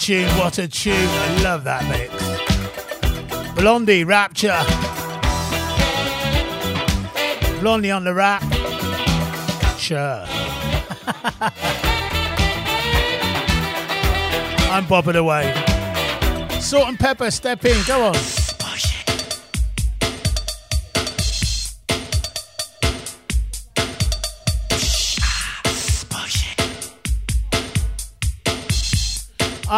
tune, 0.02 0.28
what 0.36 0.58
a 0.58 0.66
tune. 0.66 0.94
I 0.96 1.42
love 1.44 1.62
that 1.62 1.84
mix. 1.88 2.12
Blondie, 3.54 4.02
Rapture. 4.02 4.60
Blondie 7.60 7.92
on 7.92 8.02
the 8.02 8.12
rap. 8.12 8.42
Sure. 9.78 10.26
I'm 14.72 14.88
bobbing 14.88 15.14
away. 15.14 15.54
Salt-N-Pepa, 16.58 17.32
step 17.32 17.64
in, 17.64 17.80
go 17.86 18.06
on. 18.06 18.41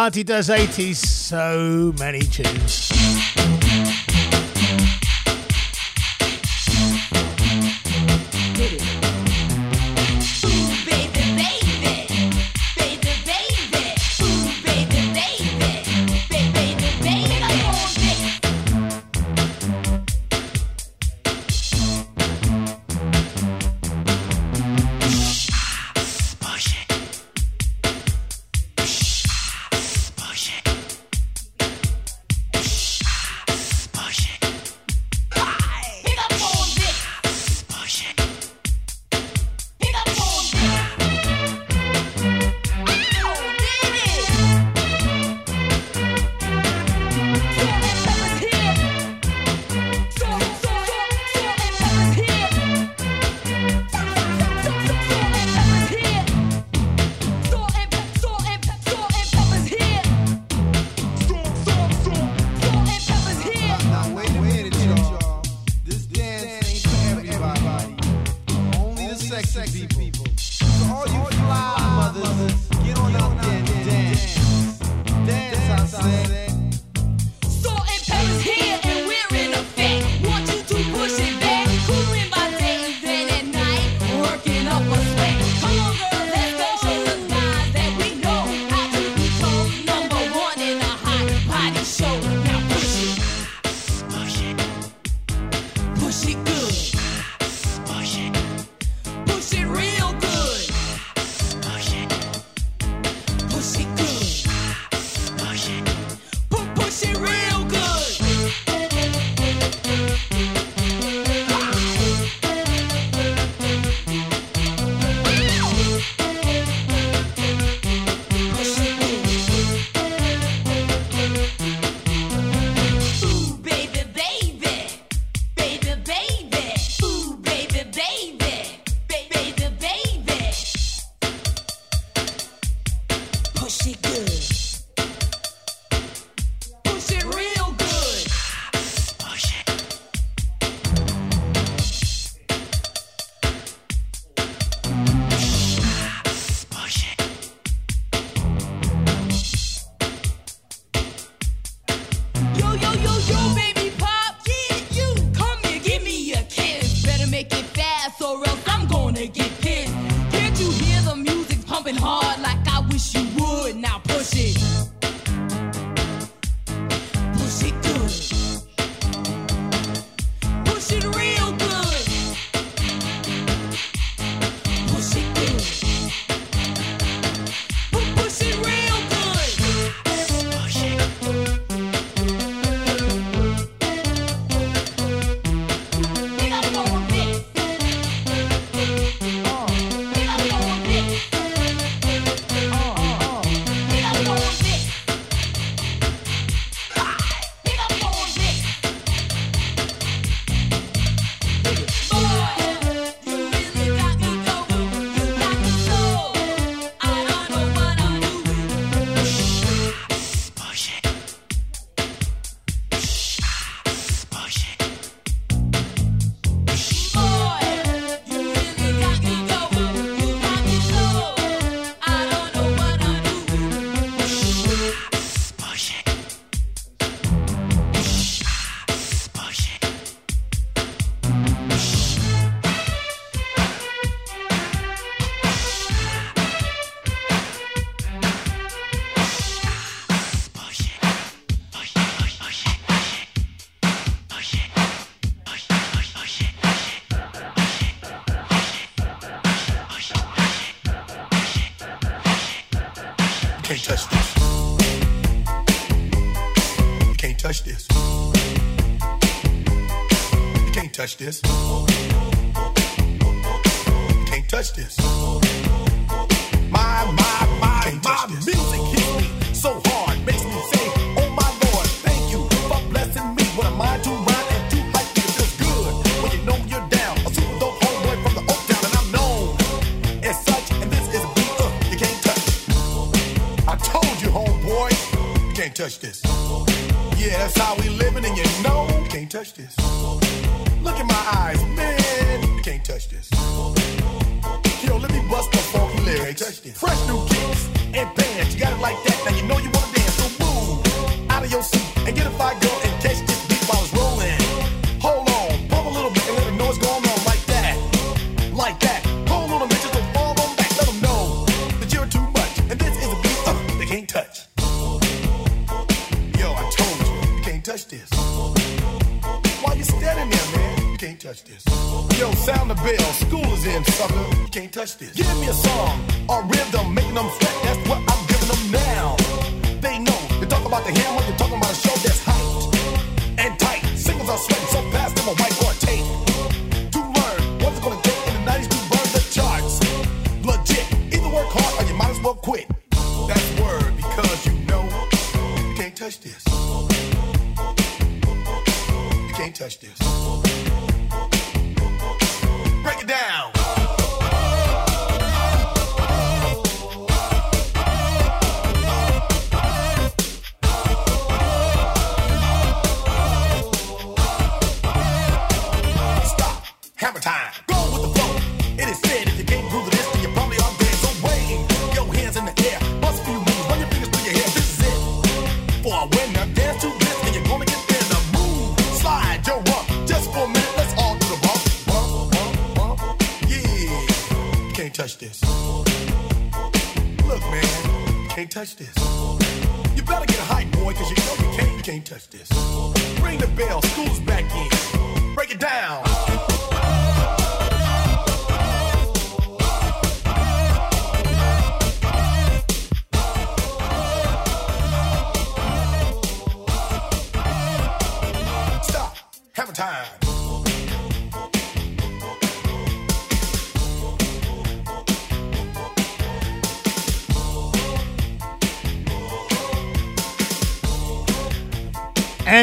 Hardy 0.05 0.23
does 0.23 0.49
80s, 0.49 0.97
so 0.97 1.91
many 1.97 2.19
tunes. 2.21 2.84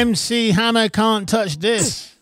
MC 0.03 0.51
Hammer 0.51 0.89
can't 0.89 1.29
touch 1.29 1.55
this. 1.59 2.13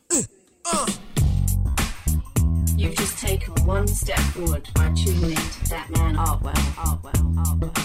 You've 2.76 2.96
just 2.96 3.18
taken 3.18 3.56
one 3.66 3.88
step 3.88 4.20
forward 4.20 4.70
by 4.76 4.94
tuning 4.94 5.34
that 5.68 5.90
man 5.90 6.16
Artwell, 6.16 6.54
Artwell, 6.78 7.12
Artwell, 7.38 7.76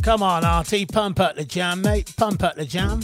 Come 0.00 0.22
on, 0.22 0.44
RT, 0.60 0.92
pump 0.92 1.18
up 1.18 1.34
the 1.34 1.44
jam, 1.44 1.82
mate. 1.82 2.14
Pump 2.16 2.44
up 2.44 2.54
the 2.54 2.64
jam. 2.64 3.02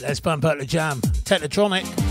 Let's 0.00 0.18
pump 0.18 0.44
up 0.44 0.58
the 0.58 0.66
jam. 0.66 1.00
Technotronic. 1.00 2.03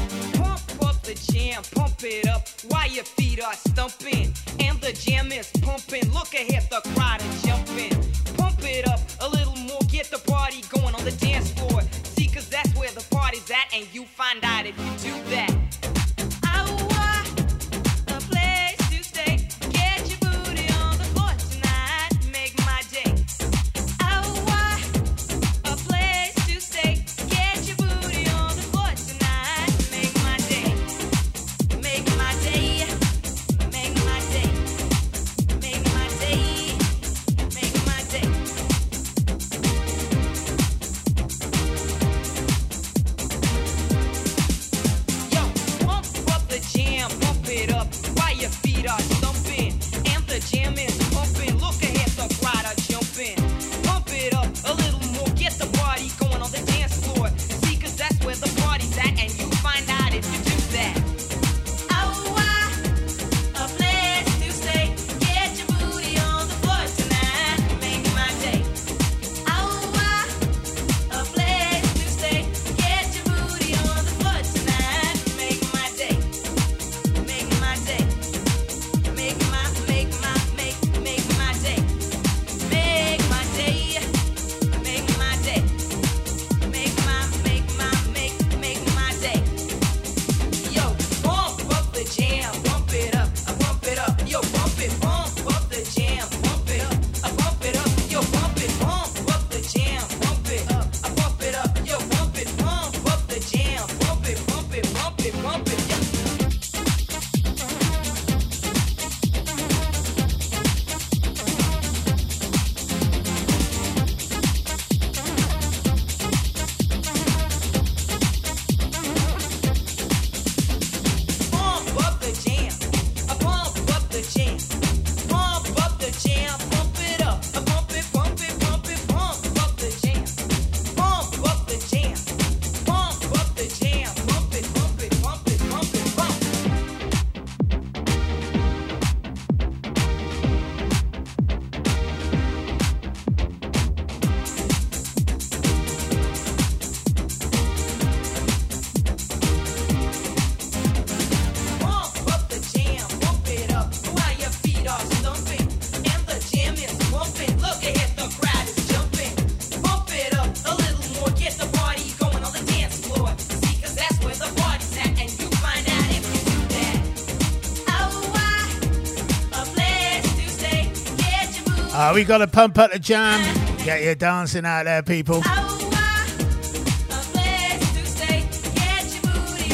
We 172.14 172.23
got 172.23 172.38
to 172.38 172.48
pump 172.48 172.77
up 172.77 172.91
the 172.91 172.99
jam. 172.99 173.41
Get 173.84 174.03
your 174.03 174.14
dancing 174.14 174.65
out 174.65 174.84
there, 174.84 175.02
people. 175.02 175.41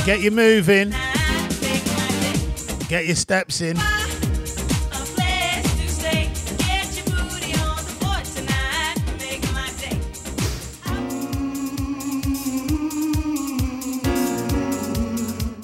Get 0.06 0.22
you 0.22 0.32
moving. 0.32 0.92
Get 2.88 3.06
your 3.08 3.16
steps 3.16 3.60
in. 3.60 3.76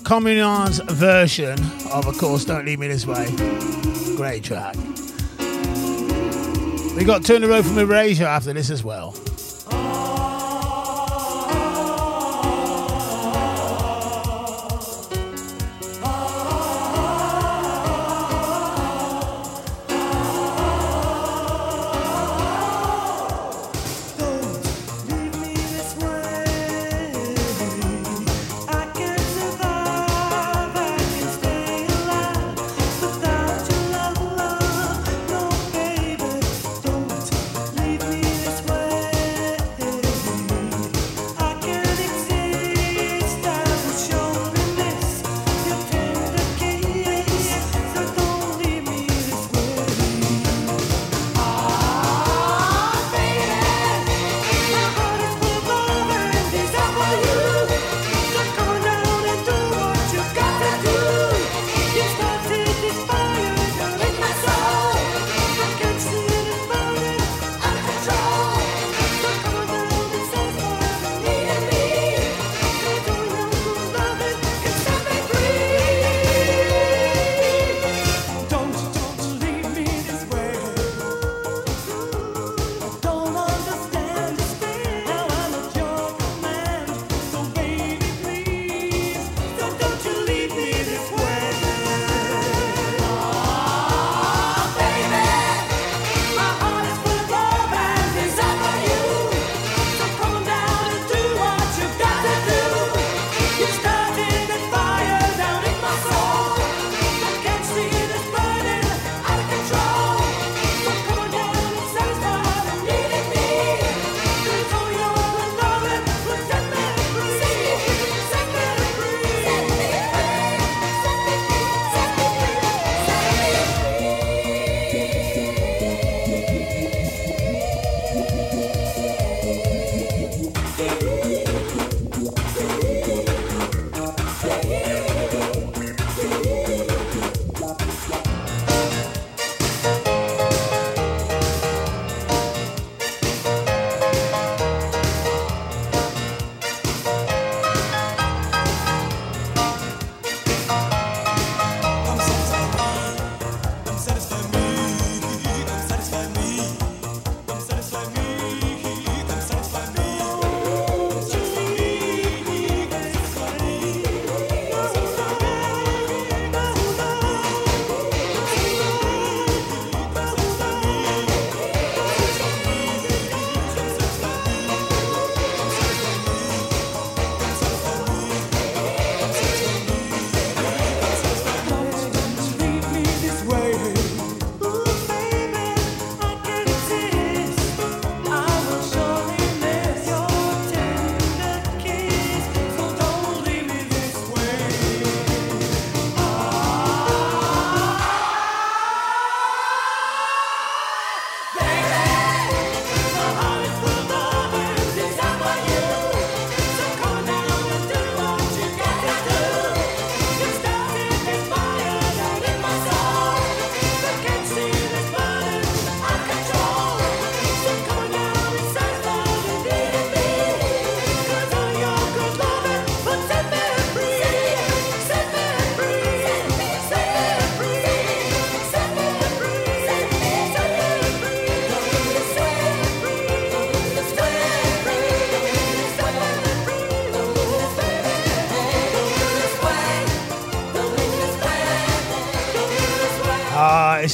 Communards' 0.04 0.88
version 0.92 1.58
of, 1.92 2.06
of 2.06 2.18
course, 2.18 2.44
Don't 2.44 2.66
Leave 2.66 2.80
Me 2.80 2.90
This 2.90 3.08
Way. 3.08 3.34
Great 4.18 4.44
track. 4.44 4.76
We 6.96 7.04
got 7.04 7.26
two 7.26 7.36
in 7.36 7.44
a 7.44 7.48
row 7.50 7.62
from 7.62 7.78
Erasure 7.78 8.24
after 8.24 8.54
this 8.54 8.70
as 8.70 8.82
well. 8.82 9.14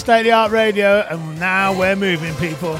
State 0.02 0.22
of 0.22 0.26
the 0.26 0.32
Art 0.32 0.52
Radio, 0.52 1.06
and 1.12 1.40
now 1.40 1.78
we're 1.78 1.96
moving, 1.96 2.34
people. 2.38 2.80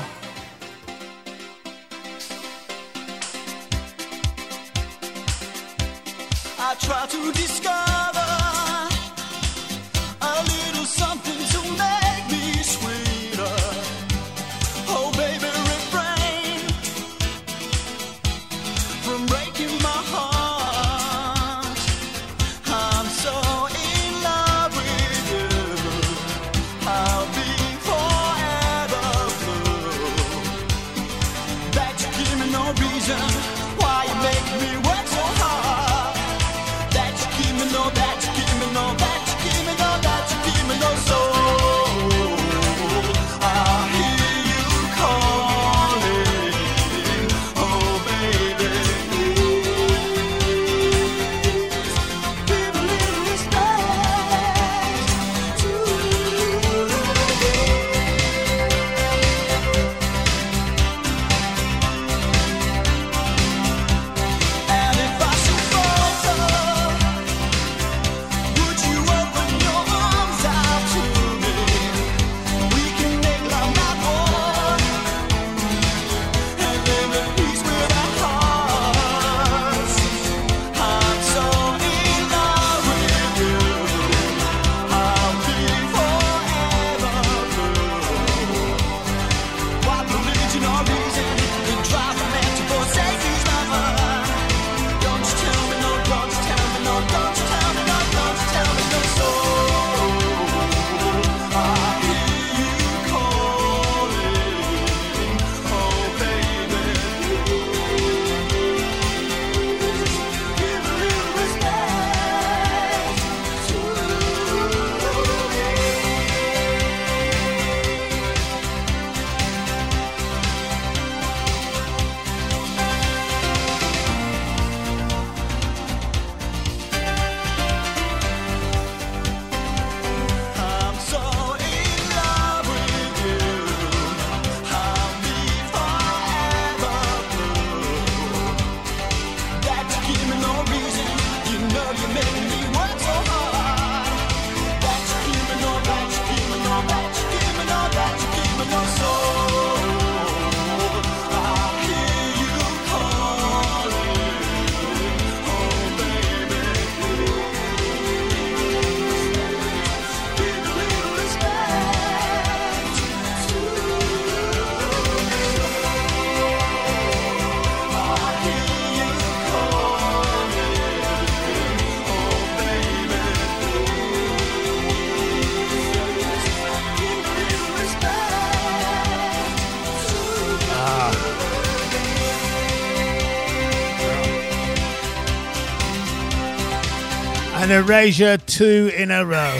Erasure 187.82 188.38
two 188.38 188.92
in 188.96 189.10
a 189.10 189.26
row. 189.26 189.60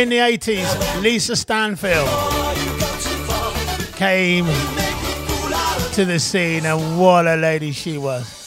in 0.00 0.08
the 0.08 0.16
80s, 0.16 1.02
Lisa 1.02 1.36
Stansfield 1.36 2.08
came 3.96 4.46
to 5.92 6.06
the 6.06 6.18
scene, 6.18 6.64
and 6.64 6.98
what 6.98 7.26
a 7.26 7.36
lady 7.36 7.70
she 7.72 7.98
was. 7.98 8.39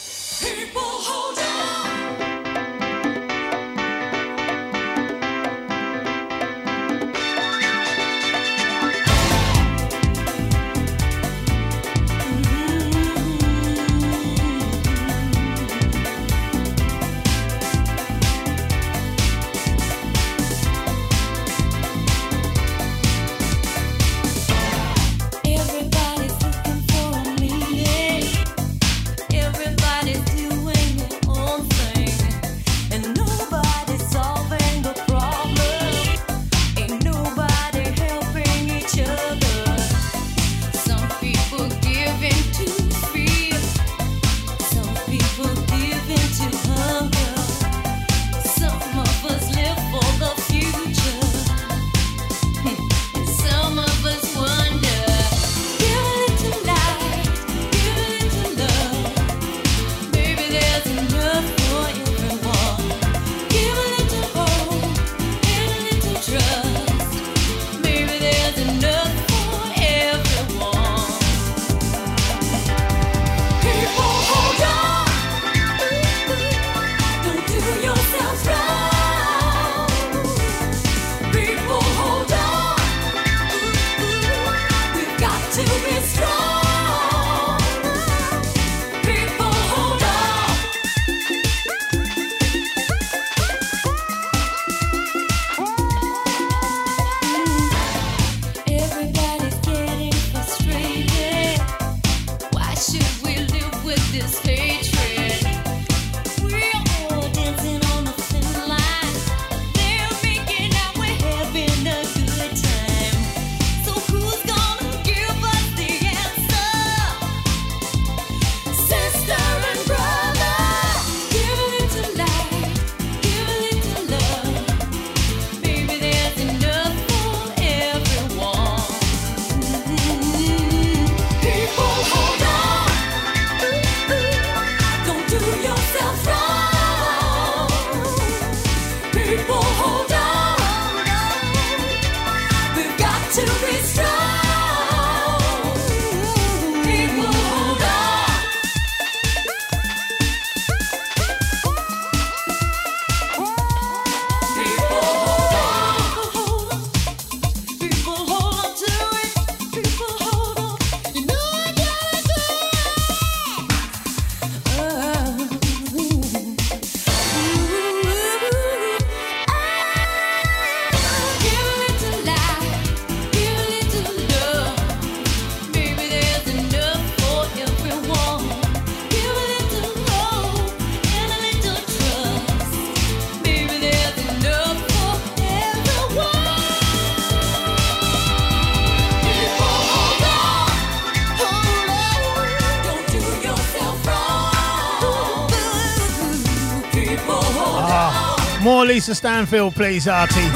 Lisa 199.04 199.16
Stansfield, 199.16 199.74
please, 199.74 200.08
Artie. 200.08 200.48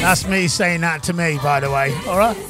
That's 0.00 0.24
me 0.28 0.46
saying 0.46 0.82
that 0.82 1.02
to 1.02 1.12
me, 1.12 1.36
by 1.42 1.58
the 1.58 1.68
way. 1.68 1.92
All 2.06 2.16
right? 2.16 2.49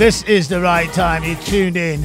This 0.00 0.22
is 0.22 0.48
the 0.48 0.62
right 0.62 0.90
time. 0.94 1.24
You 1.24 1.34
tuned 1.34 1.76
in 1.76 2.02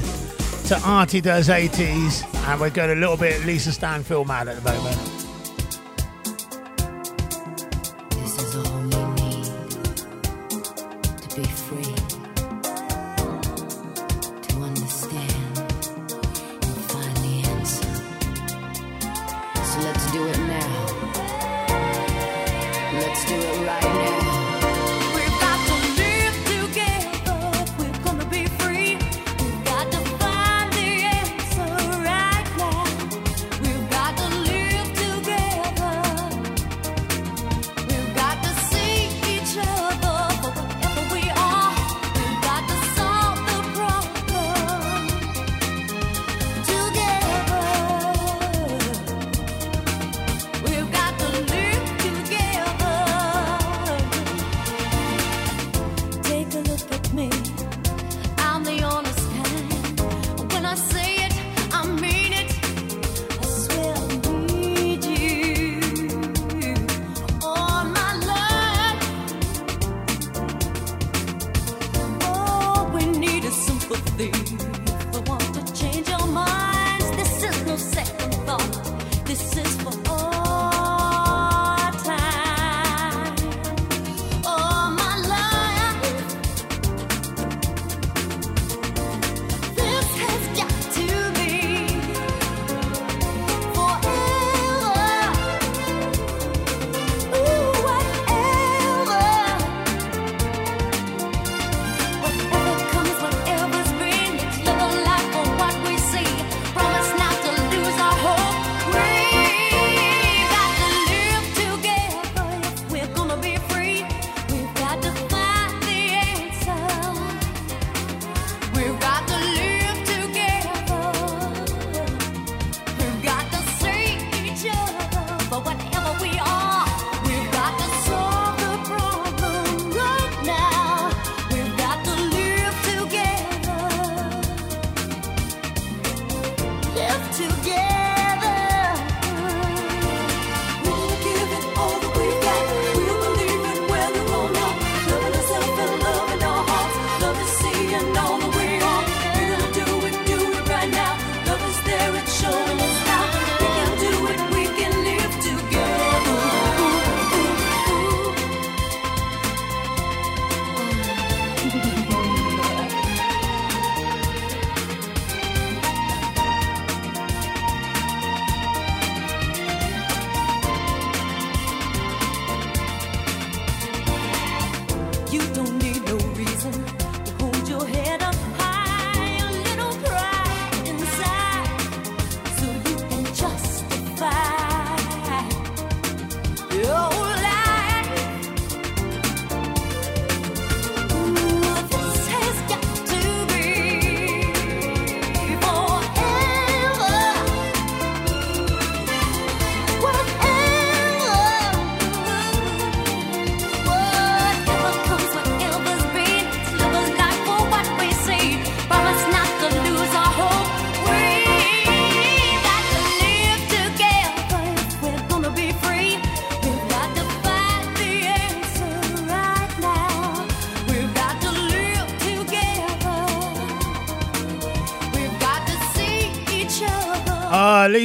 to 0.66 0.78
Artie 0.84 1.22
Does 1.22 1.48
80s, 1.48 2.26
and 2.50 2.60
we're 2.60 2.70
going 2.70 2.90
a 2.92 2.96
little 2.96 3.16
bit 3.16 3.46
Lisa 3.46 3.72
Stansfield 3.72 4.28
mad 4.28 4.50
at 4.50 4.62
the 4.62 4.70
moment. 4.70 5.15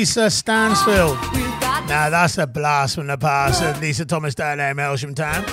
Lisa 0.01 0.31
Stansfield. 0.31 1.19
Now 1.87 2.09
that's 2.09 2.39
a 2.39 2.47
blast 2.47 2.95
from 2.95 3.09
the 3.09 3.19
past 3.19 3.63
of 3.63 3.83
Lisa 3.83 4.07
Thomas 4.07 4.35
down 4.35 4.57
there 4.57 4.71
in 4.71 4.77
Melksham 4.79 5.15
Town. 5.15 5.45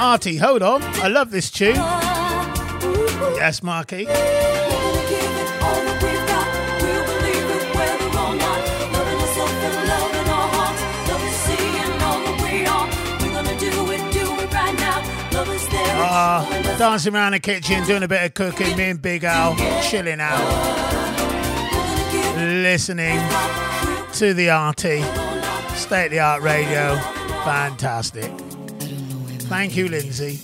Artie, 0.00 0.38
hold 0.38 0.62
on. 0.62 0.82
I 0.82 1.08
love 1.08 1.30
this 1.30 1.50
tune. 1.50 1.74
Yes, 3.36 3.62
Marky. 3.62 4.06
Ah, 15.72 16.46
dancing 16.78 17.14
around 17.14 17.32
the 17.32 17.40
kitchen, 17.40 17.84
doing 17.84 18.02
a 18.02 18.08
bit 18.08 18.22
of 18.24 18.34
cooking, 18.34 18.76
me 18.76 18.90
and 18.90 19.00
Big 19.02 19.24
Al, 19.24 19.56
chilling 19.82 20.20
out, 20.20 20.44
listening 22.36 23.18
to 24.12 24.34
the 24.34 24.48
RT, 24.48 25.02
state 25.76 26.06
of 26.06 26.10
the 26.10 26.20
art 26.20 26.42
radio, 26.42 26.96
fantastic. 27.44 28.30
Thank 29.48 29.76
you, 29.76 29.88
Lindsay. 29.88 30.40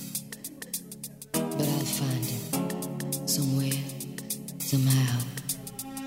But 1.32 1.42
I'll 1.42 1.84
find 1.84 2.24
him 2.24 3.28
somewhere, 3.28 3.72
somehow. 4.58 5.18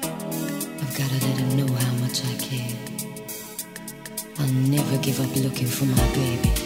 I've 0.01 0.97
gotta 0.97 1.13
let 1.13 1.37
him 1.37 1.57
know 1.57 1.73
how 1.73 1.93
much 1.95 2.23
I 2.25 2.33
care. 2.37 2.75
I'll 4.39 4.47
never 4.47 4.97
give 4.99 5.19
up 5.19 5.35
looking 5.35 5.67
for 5.67 5.85
my 5.85 6.13
baby. 6.13 6.64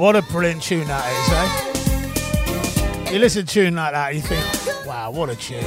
what 0.00 0.16
a 0.16 0.22
brilliant 0.22 0.62
tune 0.62 0.86
that 0.86 1.04
is, 1.12 1.28
eh? 3.06 3.12
You 3.12 3.18
listen 3.18 3.44
to 3.44 3.60
a 3.60 3.64
tune 3.64 3.74
like 3.74 3.92
that, 3.92 4.14
you 4.14 4.22
think, 4.22 4.86
wow, 4.86 5.10
what 5.10 5.28
a 5.28 5.36
tune. 5.36 5.60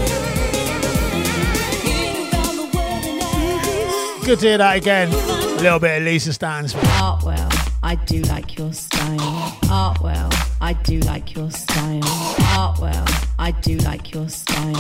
Good 4.26 4.40
to 4.40 4.48
hear 4.48 4.58
that 4.58 4.78
again. 4.78 5.10
A 5.14 5.62
little 5.62 5.78
bit 5.78 6.00
of 6.00 6.04
Lisa 6.06 6.34
Stansfield. 6.34 6.84
Artwell, 6.86 7.48
I 7.84 7.94
do 7.94 8.22
like 8.24 8.58
your 8.58 8.74
style. 8.74 9.20
Artwell, 9.66 10.34
I 10.60 10.74
do 10.82 11.00
like 11.02 11.36
your 11.36 11.52
style. 11.52 12.02
Artwell, 12.02 13.06
I 13.38 13.52
do 13.52 13.78
like 13.78 14.16
your 14.16 14.30
style. 14.30 14.74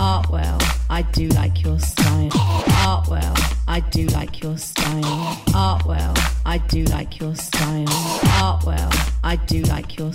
Artwell, 0.00 0.58
I 0.90 1.02
do 1.02 1.28
like 1.28 1.62
your 1.62 1.78
style. 1.78 2.30
Artwell, 2.30 3.36
I 3.68 3.80
do 3.80 4.06
like 4.06 4.42
your 4.42 4.58
style. 4.58 5.36
Artwell, 5.54 6.18
I 6.44 6.58
do 6.58 6.82
like 6.84 7.20
your 7.20 7.36
style. 7.36 7.75
I 9.36 9.38
do 9.44 9.60
like 9.64 9.98
your 9.98 10.14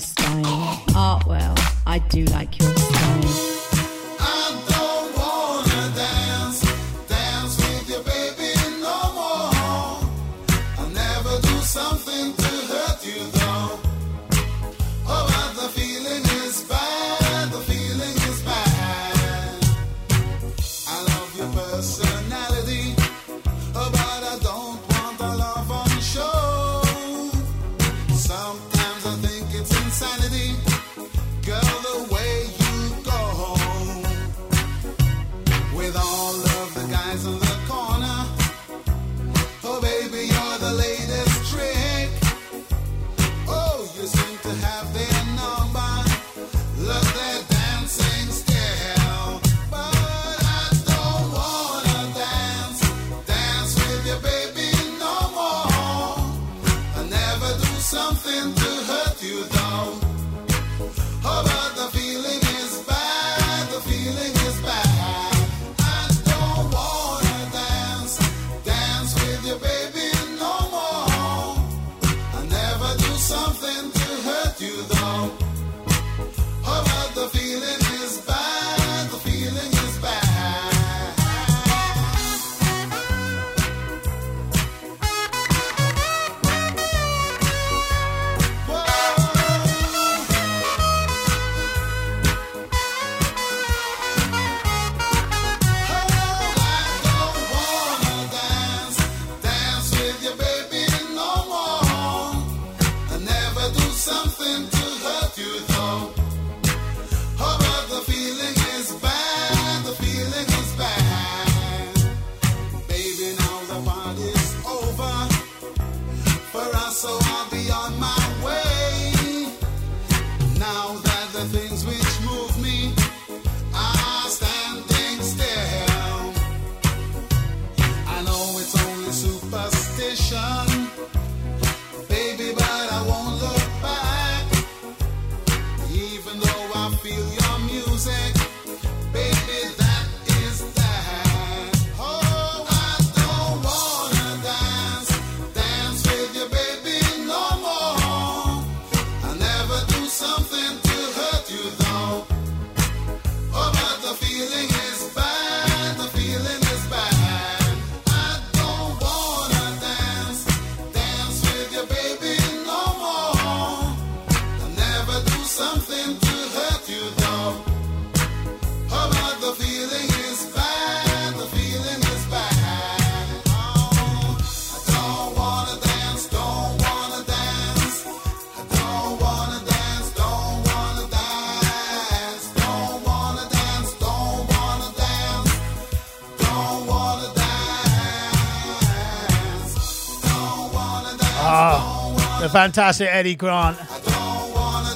fantastic 192.51 193.07
Eddie 193.09 193.35
Grant. 193.35 193.77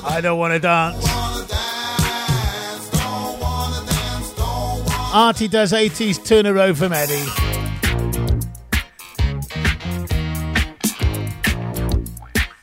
I 0.04 0.20
don't 0.22 0.38
want 0.38 0.54
to 0.54 0.60
dance. 0.60 1.06
Artie 5.14 5.48
does 5.48 5.72
80s 5.72 6.24
two 6.26 6.36
in 6.38 6.46
a 6.46 6.54
row 6.54 6.74
from 6.74 6.92
Eddie. 6.92 7.24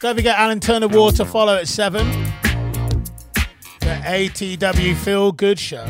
Don't 0.01 0.17
forget 0.17 0.37
Alan 0.39 0.61
Turner 0.61 0.89
War 0.89 1.13
to 1.13 1.25
follow 1.25 1.57
at 1.57 1.69
7. 1.69 2.07
The 3.81 4.01
ATW 4.05 4.97
Feel 4.97 5.33
Good 5.33 5.59
Show. 5.59 5.87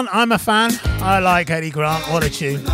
Grant, 0.00 0.16
I'm 0.16 0.32
a 0.32 0.38
fan. 0.38 0.70
I 1.02 1.18
like 1.18 1.50
Eddie 1.50 1.70
Grant. 1.70 2.02
What 2.10 2.24
a 2.24 2.30
tune. 2.30 2.64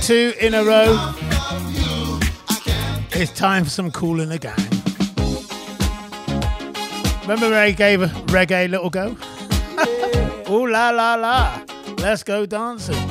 Two 0.00 0.32
in 0.40 0.54
a 0.54 0.64
row. 0.64 1.14
It's 3.12 3.32
time 3.32 3.64
for 3.64 3.70
some 3.70 3.90
Kool 3.90 4.16
& 4.16 4.26
the 4.26 4.38
Gang. 4.38 4.54
Remember 7.22 7.50
Ray 7.50 7.72
gave 7.72 8.00
reggae 8.00 8.70
little 8.70 8.88
go? 8.88 9.16
Ooh 10.50 10.66
la 10.66 10.90
la 10.90 11.16
la. 11.16 11.60
Let's 11.98 12.22
go 12.22 12.46
dancing. 12.46 13.05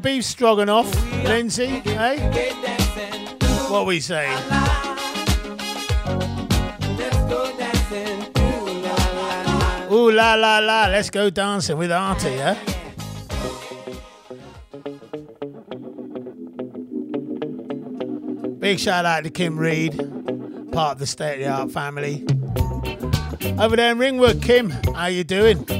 beef 0.00 0.24
stroganoff, 0.24 0.92
Lindsay, 1.24 1.82
eh? 1.84 2.16
What 3.68 3.86
we 3.86 4.00
say? 4.00 4.28
Ooh 9.92 10.10
la 10.10 10.34
la 10.34 10.58
la, 10.60 10.86
let's 10.86 11.10
go 11.10 11.28
dancing 11.30 11.76
with 11.76 11.92
Artie, 11.92 12.28
eh? 12.28 12.56
Big 18.58 18.78
shout 18.78 19.04
out 19.04 19.24
to 19.24 19.30
Kim 19.30 19.58
Reed, 19.58 19.96
part 20.72 20.92
of 20.92 20.98
the 20.98 21.06
State 21.06 21.42
of 21.42 21.46
the 21.46 21.48
Art 21.48 21.70
family. 21.70 22.24
Over 23.58 23.76
there 23.76 23.92
in 23.92 23.98
Ringwood, 23.98 24.42
Kim, 24.42 24.70
how 24.94 25.06
you 25.06 25.24
doing? 25.24 25.79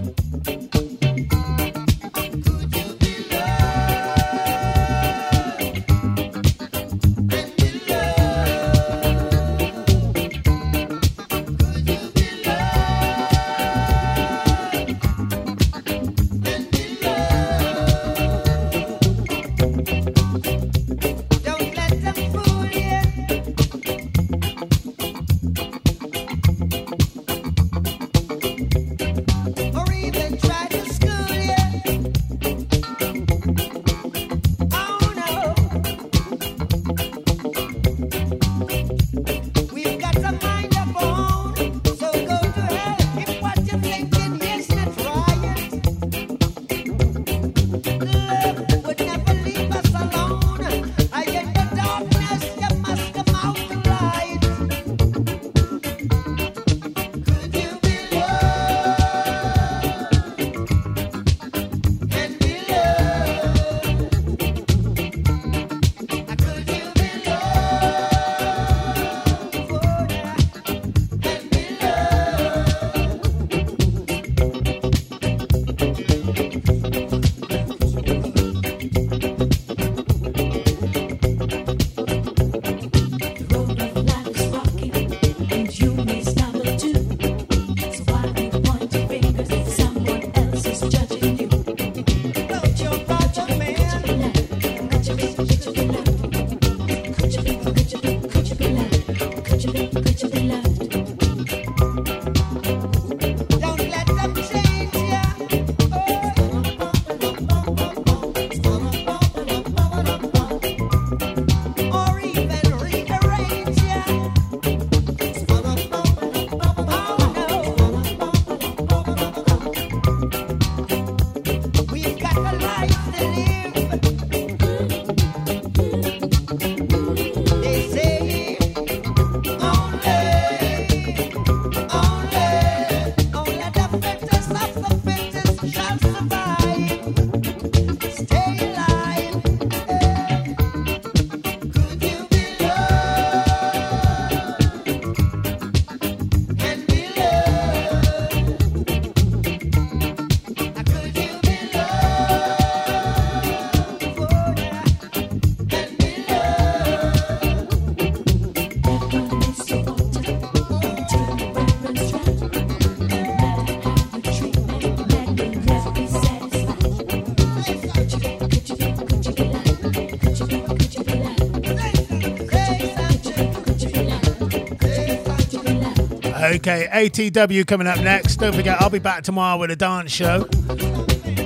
Okay, 176.51 176.89
ATW 176.91 177.65
coming 177.65 177.87
up 177.87 178.01
next. 178.01 178.37
Don't 178.37 178.53
forget, 178.53 178.83
I'll 178.83 178.91
be 178.91 178.99
back 178.99 179.23
tomorrow 179.23 179.57
with 179.57 179.71
a 179.71 179.77
dance 179.77 180.11
show. 180.11 180.49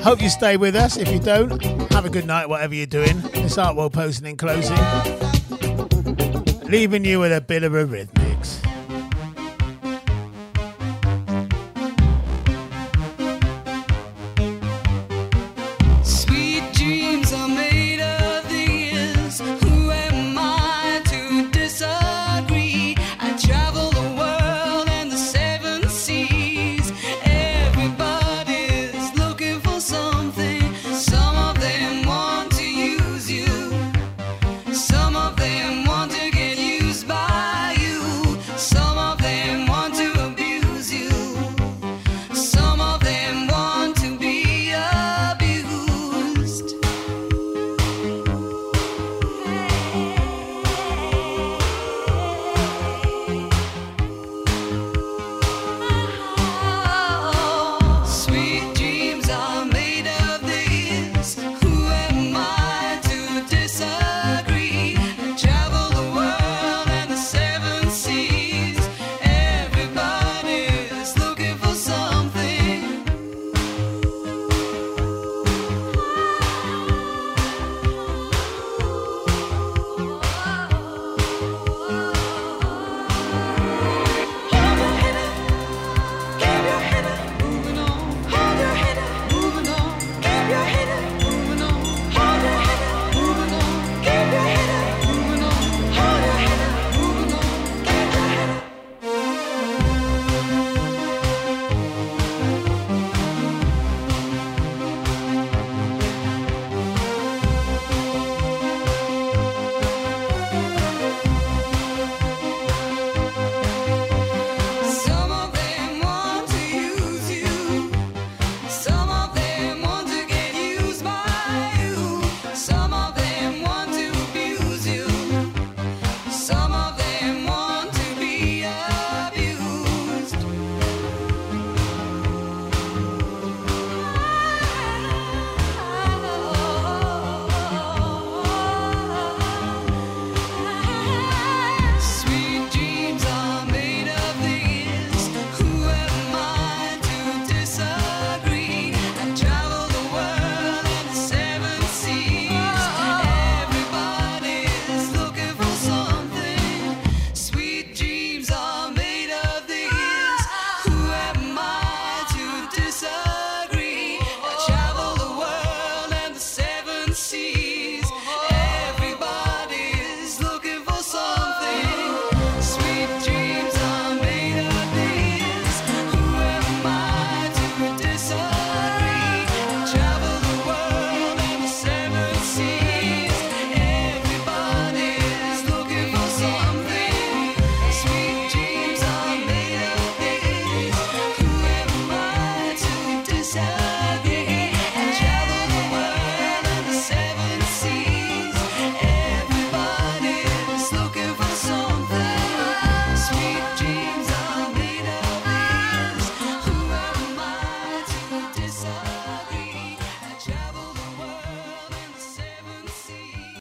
Hope 0.03 0.23
you 0.23 0.31
stay 0.31 0.57
with 0.57 0.75
us. 0.75 0.97
If 0.97 1.09
you 1.09 1.19
don't, 1.19 1.63
have 1.93 2.07
a 2.07 2.11
good 2.11 2.27
night, 2.27 2.49
whatever 2.49 2.75
you're 2.75 2.87
doing. 2.87 3.21
It's 3.35 3.59
Art 3.59 3.77
World 3.77 3.93
Posing 3.93 4.27
in 4.27 4.39
closing. 4.39 4.79
Leaving 6.71 7.05
you 7.05 7.21
with 7.21 7.33
a 7.33 7.45
bit 7.47 7.65
of 7.65 7.75
a 7.75 7.85
rhythm. 7.85 8.24